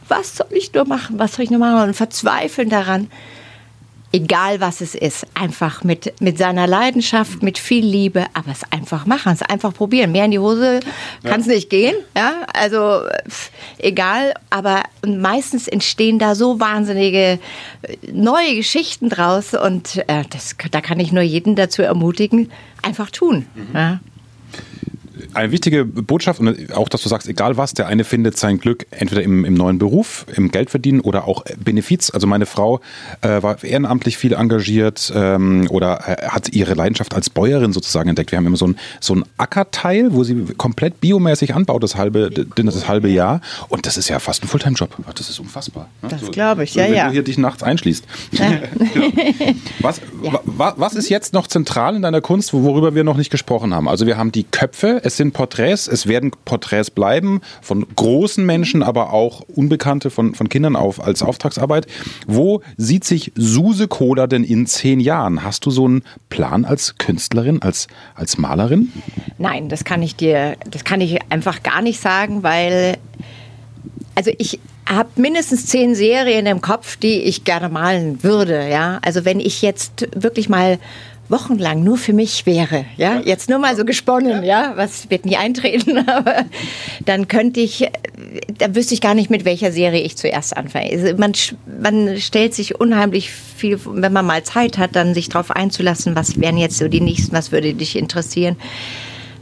[0.08, 1.20] was soll ich nur machen?
[1.20, 1.89] Was soll ich nur machen?
[1.89, 3.10] Und verzweifeln daran
[4.16, 9.05] egal was es ist, einfach mit, mit seiner Leidenschaft, mit viel Liebe, aber es einfach
[9.05, 10.11] machen, es einfach probieren.
[10.11, 10.80] Mehr in die Hose
[11.24, 17.39] kann es nicht gehen, ja, also pff, egal, aber meistens entstehen da so wahnsinnige
[17.82, 22.51] äh, neue Geschichten draus und äh, das, da kann ich nur jeden dazu ermutigen,
[22.82, 23.47] einfach tun.
[23.74, 23.99] Ja.
[25.36, 28.86] Eine wichtige Botschaft und auch, dass du sagst, egal was, der eine findet sein Glück
[28.91, 32.09] entweder im, im neuen Beruf, im Geldverdienen oder auch Benefiz.
[32.11, 32.79] Also meine Frau
[33.21, 38.31] äh, war ehrenamtlich viel engagiert ähm, oder äh, hat ihre Leidenschaft als Bäuerin sozusagen entdeckt.
[38.31, 42.29] Wir haben immer so ein, so ein Ackerteil, wo sie komplett biomäßig anbaut, das halbe,
[42.29, 43.41] das halbe Jahr.
[43.69, 44.95] Und das ist ja fast ein Fulltime-Job.
[45.15, 45.89] Das ist unfassbar.
[46.01, 46.09] ne?
[46.09, 47.07] Das So, glaube ich, so, ja, wenn ja.
[47.07, 48.05] du hier dich nachts einschließt.
[49.79, 50.39] Was, Ja.
[50.45, 53.88] wa, was ist jetzt noch zentral in deiner Kunst, worüber wir noch nicht gesprochen haben?
[53.88, 58.84] Also wir haben die Köpfe, es sind Porträts, es werden Porträts bleiben von großen Menschen,
[58.84, 61.88] aber auch Unbekannte von, von Kindern auf, als Auftragsarbeit.
[62.28, 65.43] Wo sieht sich Suse Kohler denn in zehn Jahren?
[65.43, 68.91] Hast du so einen Plan als Künstlerin, als, als Malerin?
[69.38, 72.97] Nein, das kann ich dir, das kann ich einfach gar nicht sagen, weil
[74.15, 78.69] also ich habe mindestens zehn Serien im Kopf, die ich gerne malen würde.
[78.69, 80.80] Ja, also wenn ich jetzt wirklich mal
[81.30, 85.38] wochenlang nur für mich wäre, ja, jetzt nur mal so gesponnen, ja, was wird nie
[85.38, 86.45] eintreten, aber
[87.05, 87.89] dann könnte ich,
[88.57, 90.91] da wüsste ich gar nicht, mit welcher Serie ich zuerst anfange.
[90.91, 91.34] Also man,
[91.82, 96.39] man stellt sich unheimlich viel, wenn man mal Zeit hat, dann sich darauf einzulassen, was
[96.39, 98.55] wären jetzt so die nächsten, was würde dich interessieren.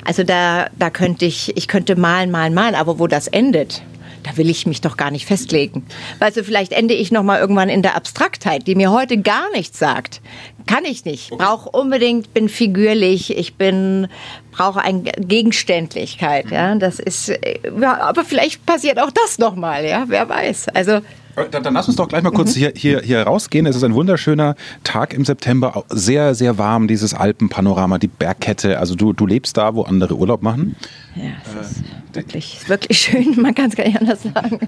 [0.05, 3.81] Also da, da könnte ich, ich könnte malen, malen, malen, aber wo das endet,
[4.23, 5.85] da will ich mich doch gar nicht festlegen.
[6.19, 9.49] Weißt du, vielleicht ende ich noch mal irgendwann in der Abstraktheit, die mir heute gar
[9.51, 10.21] nichts sagt.
[10.65, 11.29] Kann ich nicht.
[11.31, 14.07] Brauche unbedingt, bin figürlich, ich bin,
[14.51, 16.75] brauche eine Gegenständlichkeit, ja.
[16.75, 20.05] Das ist, äh, ja, aber vielleicht passiert auch das noch mal, ja.
[20.07, 20.69] Wer weiß.
[20.69, 21.01] Also,
[21.35, 23.65] Dann, dann lass uns doch gleich mal kurz hier, hier, hier rausgehen.
[23.65, 25.83] Es ist ein wunderschöner Tag im September.
[25.89, 28.79] Sehr, sehr warm, dieses Alpenpanorama, die Bergkette.
[28.79, 30.75] Also du, du lebst da, wo andere Urlaub machen.
[31.15, 33.35] ja, es ist wirklich, ist wirklich schön.
[33.41, 34.59] Man kann es gar nicht anders sagen.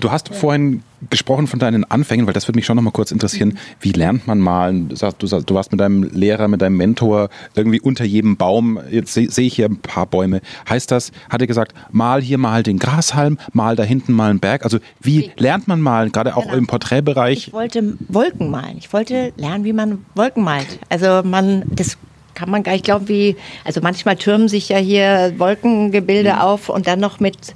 [0.00, 3.10] Du hast vorhin gesprochen von deinen Anfängen, weil das würde mich schon noch mal kurz
[3.10, 3.58] interessieren.
[3.80, 4.88] Wie lernt man malen?
[4.88, 8.80] Du, du warst mit deinem Lehrer, mit deinem Mentor irgendwie unter jedem Baum.
[8.90, 10.40] Jetzt sehe seh ich hier ein paar Bäume.
[10.68, 14.40] Heißt das, hat er gesagt, mal hier mal den Grashalm, mal da hinten mal einen
[14.40, 14.64] Berg?
[14.64, 16.54] Also wie lernt man malen, gerade auch Genau.
[16.56, 17.48] im Porträtbereich?
[17.48, 18.76] Ich wollte Wolken malen.
[18.78, 20.78] Ich wollte lernen, wie man Wolken malt.
[20.88, 21.96] Also man, das
[22.34, 26.38] kann man gar nicht glauben, wie, also manchmal türmen sich ja hier Wolkengebilde Mhm.
[26.38, 27.54] auf und dann noch mit,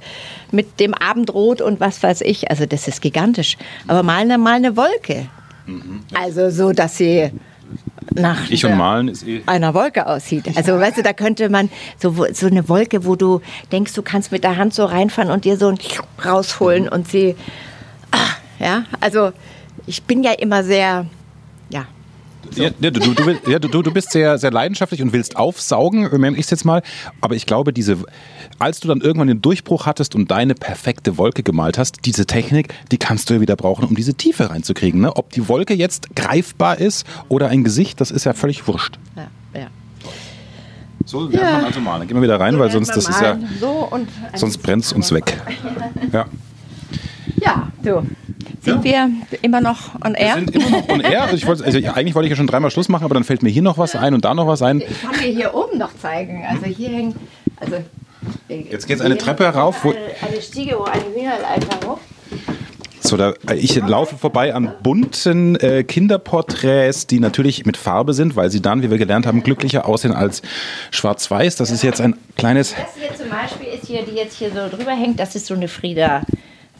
[0.51, 2.49] mit dem Abendrot und was weiß ich.
[2.49, 3.57] Also das ist gigantisch.
[3.87, 5.27] Aber malen dann mal eine Wolke.
[6.13, 7.31] Also so, dass sie
[8.15, 8.45] nach Mhm.
[8.49, 9.41] Ich und Malen ist eh.
[9.45, 10.45] einer Wolke aussieht.
[10.57, 13.39] Also weißt du, da könnte man so, so eine Wolke, wo du
[13.71, 15.77] denkst, du kannst mit der Hand so reinfahren und dir so ein
[16.25, 17.35] rausholen und sie,
[18.61, 19.31] ja, also
[19.87, 21.05] ich bin ja immer sehr,
[21.69, 21.85] ja,
[22.55, 26.35] Ja, ja, du, du, ja, du, du bist sehr, sehr leidenschaftlich und willst aufsaugen, nenne
[26.37, 26.81] ich es jetzt mal.
[27.21, 27.97] Aber ich glaube, diese,
[28.59, 32.73] als du dann irgendwann den Durchbruch hattest und deine perfekte Wolke gemalt hast, diese Technik,
[32.91, 34.99] die kannst du ja wieder brauchen, um diese Tiefe reinzukriegen.
[35.01, 35.15] Ne?
[35.15, 38.99] Ob die Wolke jetzt greifbar ist oder ein Gesicht, das ist ja völlig wurscht.
[39.15, 39.27] ja,
[39.59, 39.67] ja.
[41.05, 41.51] So lernt Ja.
[41.57, 42.07] man also malen.
[42.07, 45.11] Gehen wir wieder rein, weil sonst, das ist ja, so und sonst brennt es uns
[45.11, 45.39] weg.
[46.11, 46.25] Ja.
[47.43, 48.03] Ja, du.
[48.61, 49.09] Sind wir
[49.41, 50.35] immer noch on Wir air?
[50.35, 51.23] sind immer noch on air.
[51.23, 53.41] Also ich wollte, also eigentlich wollte ich ja schon dreimal Schluss machen, aber dann fällt
[53.41, 54.81] mir hier noch was ein und da noch was ein.
[54.81, 56.43] Ich kann dir hier oben noch zeigen.
[56.47, 57.15] Also hier hängen.
[57.59, 57.77] Also,
[58.47, 59.99] Jetzt geht's eine Treppe rauf, wo- Eine,
[60.33, 61.99] eine Stiege, wo eine Hühnerleiter hoch.
[62.99, 68.51] So, da, ich laufe vorbei an bunten äh, Kinderporträts, die natürlich mit Farbe sind, weil
[68.51, 70.43] sie dann, wie wir gelernt haben, glücklicher aussehen als
[70.91, 71.55] schwarz-weiß.
[71.55, 72.75] Das ist jetzt ein kleines.
[72.75, 75.55] Das hier zum Beispiel ist hier, die jetzt hier so drüber hängt, das ist so
[75.55, 76.21] eine Frieda.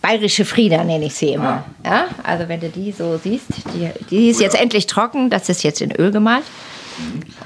[0.01, 1.63] Bayerische Frieda nenne ich sie immer.
[1.85, 5.63] Ja, also wenn du die so siehst, die, die ist jetzt endlich trocken, das ist
[5.63, 6.43] jetzt in Öl gemalt.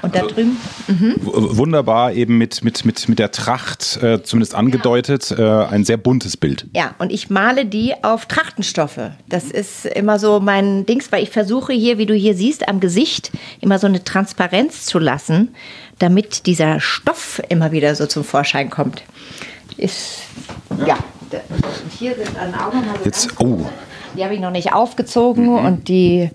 [0.02, 0.56] Und da drüben,
[0.88, 1.14] w-
[1.56, 5.30] Wunderbar eben mit, mit, mit, mit der Tracht äh, zumindest angedeutet.
[5.30, 6.66] Äh, ein sehr buntes Bild.
[6.74, 8.98] ja, und ich male die auf Trachtenstoffe.
[9.28, 12.80] Das ist immer so mein Dings, weil ich versuche hier, wie du hier siehst, am
[12.80, 13.30] Gesicht
[13.60, 15.54] immer so eine Transparenz zu lassen,
[16.00, 19.04] damit dieser Stoff immer wieder so zum Vorschein kommt.
[19.78, 20.18] Ist,
[20.86, 20.96] ja.
[20.96, 21.15] Und
[21.98, 23.60] hier sind dann auch noch mal so Jetzt, oh,
[24.16, 26.30] Die habe ich noch nicht aufgezogen und die,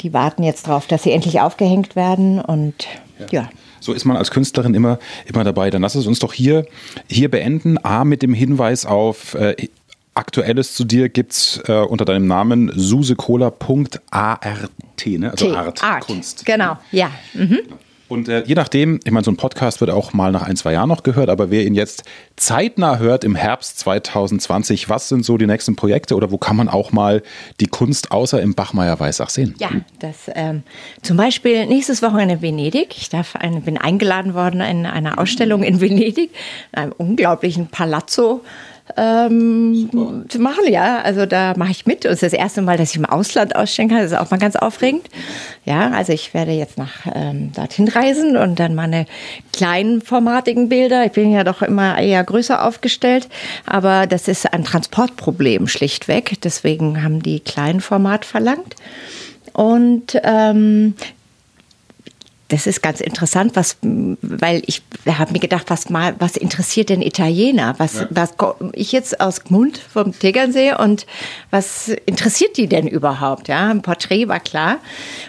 [0.00, 2.40] die warten jetzt drauf, dass sie endlich aufgehängt werden.
[2.40, 2.86] Und
[3.30, 3.48] ja.
[3.80, 5.70] so ist man als Künstlerin immer, immer dabei.
[5.70, 6.66] Dann lass es uns doch hier,
[7.08, 7.82] hier beenden.
[7.84, 9.34] A, mit dem Hinweis auf.
[9.34, 9.68] Äh,
[10.14, 14.44] Aktuelles zu dir gibt's äh, unter deinem Namen susecola.art,
[15.06, 15.30] ne?
[15.30, 15.56] also T.
[15.56, 16.04] Art, Art.
[16.04, 16.44] Kunst.
[16.44, 17.10] Genau, ja.
[17.32, 17.60] Mhm.
[18.12, 20.74] Und äh, je nachdem, ich meine, so ein Podcast wird auch mal nach ein, zwei
[20.74, 22.04] Jahren noch gehört, aber wer ihn jetzt
[22.36, 26.68] zeitnah hört im Herbst 2020, was sind so die nächsten Projekte oder wo kann man
[26.68, 27.22] auch mal
[27.58, 29.54] die Kunst außer im Bachmeier-Weissach sehen?
[29.58, 30.62] Ja, das ähm,
[31.00, 32.98] zum Beispiel nächstes Wochenende in Venedig.
[32.98, 36.32] Ich darf eine, bin eingeladen worden in einer Ausstellung in Venedig,
[36.72, 38.42] in einem unglaublichen Palazzo
[38.96, 41.00] ähm, zu machen, ja.
[41.02, 42.04] Also da mache ich mit.
[42.04, 43.98] Und es ist das erste Mal, dass ich im Ausland ausstellen kann.
[43.98, 45.06] Das ist auch mal ganz aufregend.
[45.64, 49.06] Ja, also ich werde jetzt nach ähm, dorthin reisen und dann meine
[49.52, 51.04] kleinformatigen Bilder.
[51.06, 53.28] Ich bin ja doch immer eher größer aufgestellt,
[53.66, 56.40] aber das ist ein Transportproblem schlichtweg.
[56.42, 58.76] Deswegen haben die Kleinformat verlangt.
[59.52, 60.94] Und ähm,
[62.52, 67.00] das ist ganz interessant, was, weil ich habe mir gedacht, was mal, was interessiert denn
[67.00, 67.74] Italiener?
[67.78, 68.08] Was, ja.
[68.10, 68.34] was
[68.74, 71.06] ich jetzt aus Gmund vom Tegernsee und
[71.50, 73.48] was interessiert die denn überhaupt?
[73.48, 74.80] Ja, ein Porträt war klar.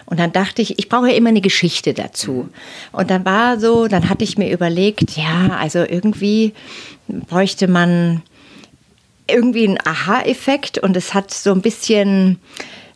[0.04, 2.50] Und dann dachte ich, ich brauche ja immer eine Geschichte dazu.
[2.92, 6.52] Und dann war so, dann hatte ich mir überlegt, ja, also irgendwie
[7.08, 8.22] bräuchte man
[9.26, 12.38] irgendwie einen Aha-Effekt und es hat so ein bisschen,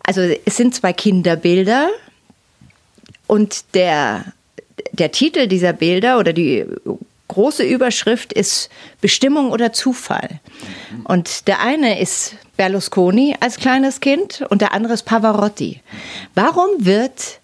[0.05, 1.89] also es sind zwei Kinderbilder
[3.29, 4.25] und der,
[4.91, 6.67] der Titel dieser Bilder oder die
[7.29, 8.69] große Überschrift ist
[9.01, 10.41] Bestimmung oder Zufall.
[11.05, 15.81] Und der eine ist Berlusconi als kleines Kind und der andere ist Pavarotti.
[16.35, 17.39] Warum wird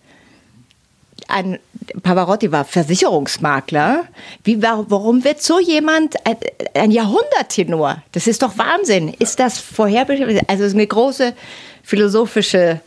[1.29, 1.59] ein
[2.03, 4.05] Pavarotti war Versicherungsmakler.
[4.43, 6.37] Wie, warum wird so jemand ein,
[6.75, 8.03] ein Jahrhunderttenor?
[8.13, 9.15] Das ist doch Wahnsinn.
[9.19, 10.41] Ist das vorherbestimmt?
[10.49, 11.35] Also eine große
[11.83, 12.81] philosophische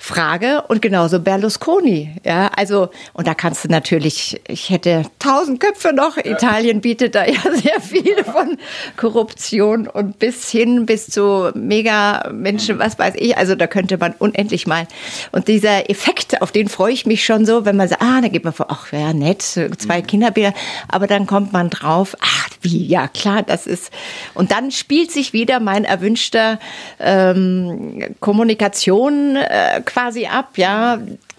[0.00, 2.14] Frage und genauso Berlusconi.
[2.24, 6.16] Ja, also, und da kannst du natürlich, ich hätte tausend Köpfe noch.
[6.16, 6.24] Ja.
[6.24, 8.58] Italien bietet da ja sehr viel von
[8.96, 13.36] Korruption und bis hin, bis zu Mega-Menschen, was weiß ich.
[13.36, 14.86] Also, da könnte man unendlich mal.
[15.32, 18.28] Und dieser Effekt, auf den freue ich mich schon so, wenn man sagt, ah, da
[18.28, 20.06] geht man vor, ach, ja, nett, zwei mhm.
[20.06, 20.54] Kinderbilder.
[20.86, 23.92] Aber dann kommt man drauf, ach, wie, ja, klar, das ist.
[24.34, 26.60] Und dann spielt sich wieder mein erwünschter
[27.00, 30.98] ähm, Kommunikation, äh, quasi ab, ja,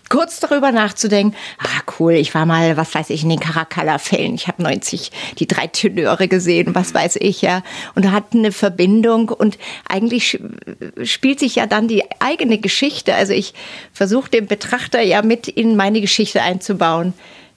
[0.10, 4.48] kurz darüber nachzudenken, ah cool, ich war mal, was weiß ich, in den Caracalla-Fällen, ich
[4.48, 7.62] habe 90 die drei Tenöre gesehen, was weiß ich, ja,
[7.94, 10.40] und da hat eine Verbindung und eigentlich
[11.04, 13.54] spielt sich ja dann die eigene Geschichte, also ich
[13.94, 17.14] versuche den Betrachter ja mit in meine Geschichte einzubauen,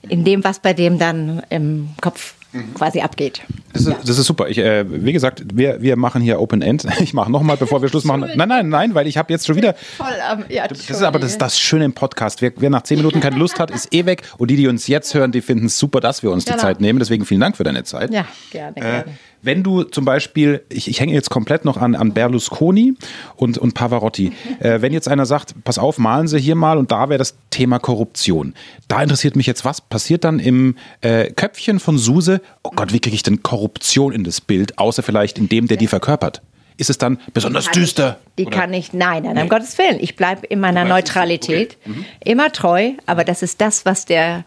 [0.09, 2.75] in dem, was bei dem dann im Kopf mhm.
[2.75, 3.43] quasi abgeht.
[3.73, 3.99] Das ist, ja.
[4.05, 4.49] das ist super.
[4.49, 6.87] Ich, äh, wie gesagt, wir, wir machen hier Open End.
[7.03, 8.31] Ich mache nochmal, bevor wir Schluss machen.
[8.37, 9.75] Nein, nein, nein, weil ich habe jetzt schon wieder.
[9.75, 12.43] Voll am, ja, das ist aber das, das Schöne im Podcast.
[12.43, 14.23] Wer, wer, nach zehn Minuten keine Lust hat, ist eh weg.
[14.39, 16.57] Und die, die uns jetzt hören, die finden es super, dass wir uns genau.
[16.57, 16.99] die Zeit nehmen.
[16.99, 18.13] Deswegen vielen Dank für deine Zeit.
[18.13, 19.05] Ja, gerne, äh, gerne.
[19.43, 22.95] Wenn du zum Beispiel, ich, ich hänge jetzt komplett noch an, an Berlusconi
[23.37, 24.31] und, und Pavarotti.
[24.31, 24.65] Mhm.
[24.65, 27.35] Äh, wenn jetzt einer sagt, pass auf, malen Sie hier mal und da wäre das
[27.51, 28.55] Thema Korruption.
[28.87, 32.41] Da interessiert mich jetzt, was passiert dann im äh, Köpfchen von Suse?
[32.63, 35.77] Oh Gott, wie kriege ich denn Korruption in das Bild, außer vielleicht in dem, der
[35.77, 36.41] die verkörpert?
[36.77, 38.19] Ist es dann besonders die düster?
[38.37, 38.59] Ich, die oder?
[38.59, 39.43] kann ich, nein, nein, nee.
[39.43, 39.99] um Gottes Willen.
[40.01, 41.99] Ich bleibe in meiner Neutralität, okay.
[41.99, 42.05] mhm.
[42.25, 44.45] immer treu, aber das ist das, was der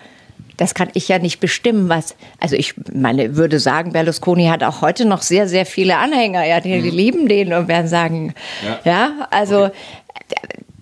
[0.57, 2.15] das kann ich ja nicht bestimmen, was.
[2.39, 6.45] Also ich meine, würde sagen, Berlusconi hat auch heute noch sehr, sehr viele Anhänger.
[6.45, 6.97] Ja, die, die mhm.
[6.97, 8.33] lieben den und werden sagen,
[8.63, 9.73] ja, ja also okay.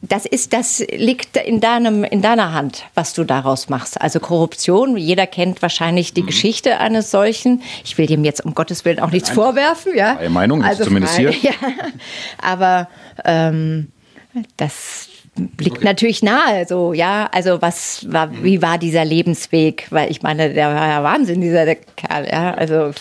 [0.02, 4.00] das ist, das liegt in deinem, in deiner Hand, was du daraus machst.
[4.02, 4.98] Also Korruption.
[4.98, 6.28] Jeder kennt wahrscheinlich die mhm.
[6.28, 7.62] Geschichte eines solchen.
[7.84, 9.36] Ich will dem jetzt um Gottes Willen auch nichts Nein.
[9.36, 10.16] vorwerfen, ja.
[10.16, 11.52] Freie Meinung, also zumindest frei, hier.
[11.52, 11.68] Ja.
[12.42, 12.88] Aber
[13.26, 13.92] ähm,
[14.58, 15.86] das liegt okay.
[15.86, 19.88] natürlich nahe, so, ja, also was war, wie war dieser Lebensweg?
[19.90, 22.92] Weil ich meine, der war ja Wahnsinn, dieser Kerl, ja, also.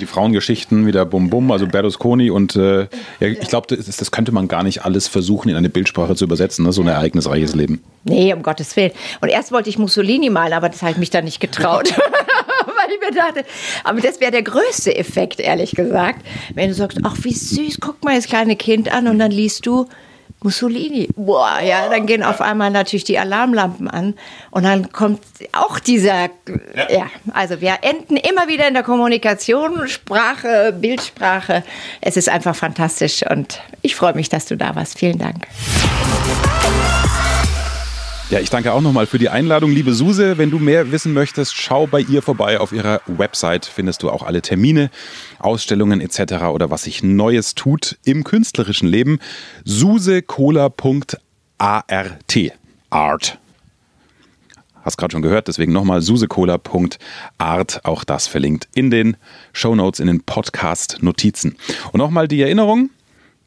[0.00, 2.88] Die Frauengeschichten wieder bum bum, also Berlusconi und äh,
[3.20, 6.24] ja, ich glaube, das, das, könnte man gar nicht alles versuchen, in eine Bildsprache zu
[6.24, 6.72] übersetzen, ne?
[6.72, 7.82] so ein ereignisreiches Leben.
[8.04, 8.92] Nee, um Gottes Willen.
[9.20, 11.94] Und erst wollte ich Mussolini malen, aber das habe ich mich dann nicht getraut.
[12.66, 13.44] Weil ich mir dachte,
[13.84, 16.24] aber das wäre der größte Effekt, ehrlich gesagt.
[16.54, 19.66] Wenn du sagst, ach, wie süß, guck mal das kleine Kind an und dann liest
[19.66, 19.86] du,
[20.42, 21.08] Mussolini.
[21.16, 24.14] Boah, ja, dann gehen auf einmal natürlich die Alarmlampen an
[24.50, 25.20] und dann kommt
[25.52, 26.30] auch dieser,
[26.74, 31.64] ja, ja also wir enden immer wieder in der Kommunikation, Sprache, Bildsprache.
[32.00, 34.98] Es ist einfach fantastisch und ich freue mich, dass du da warst.
[34.98, 35.46] Vielen Dank.
[38.30, 40.36] Ja, ich danke auch nochmal für die Einladung, liebe Suse.
[40.36, 42.60] Wenn du mehr wissen möchtest, schau bei ihr vorbei.
[42.60, 44.90] Auf ihrer Website findest du auch alle Termine,
[45.38, 46.44] Ausstellungen etc.
[46.52, 49.18] oder was sich Neues tut im künstlerischen Leben.
[49.64, 51.16] susecola.art.
[52.90, 53.38] Art.
[54.82, 57.84] Hast gerade schon gehört, deswegen nochmal susecola.art.
[57.86, 59.16] Auch das verlinkt in den
[59.54, 61.56] Show Notes, in den Podcast-Notizen.
[61.92, 62.90] Und nochmal die Erinnerung: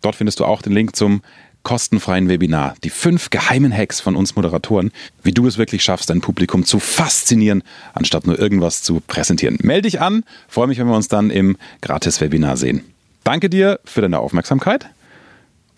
[0.02, 1.22] dort findest du auch den Link zum
[1.64, 4.92] kostenfreien Webinar die fünf geheimen Hacks von uns Moderatoren,
[5.24, 9.58] wie du es wirklich schaffst, dein Publikum zu faszinieren, anstatt nur irgendwas zu präsentieren.
[9.62, 12.84] Melde dich an, freue mich, wenn wir uns dann im Gratis-Webinar sehen.
[13.24, 14.88] Danke dir für deine Aufmerksamkeit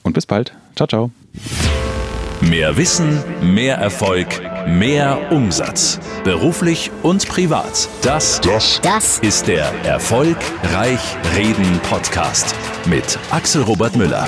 [0.03, 0.53] und bis bald.
[0.75, 1.11] Ciao, ciao.
[2.41, 4.27] Mehr Wissen, mehr Erfolg,
[4.67, 5.99] mehr Umsatz.
[6.25, 7.87] Beruflich und privat.
[8.01, 10.99] Das, das, das ist der Erfolgreich
[11.35, 12.53] Reden Podcast
[12.85, 14.27] mit Axel Robert Müller.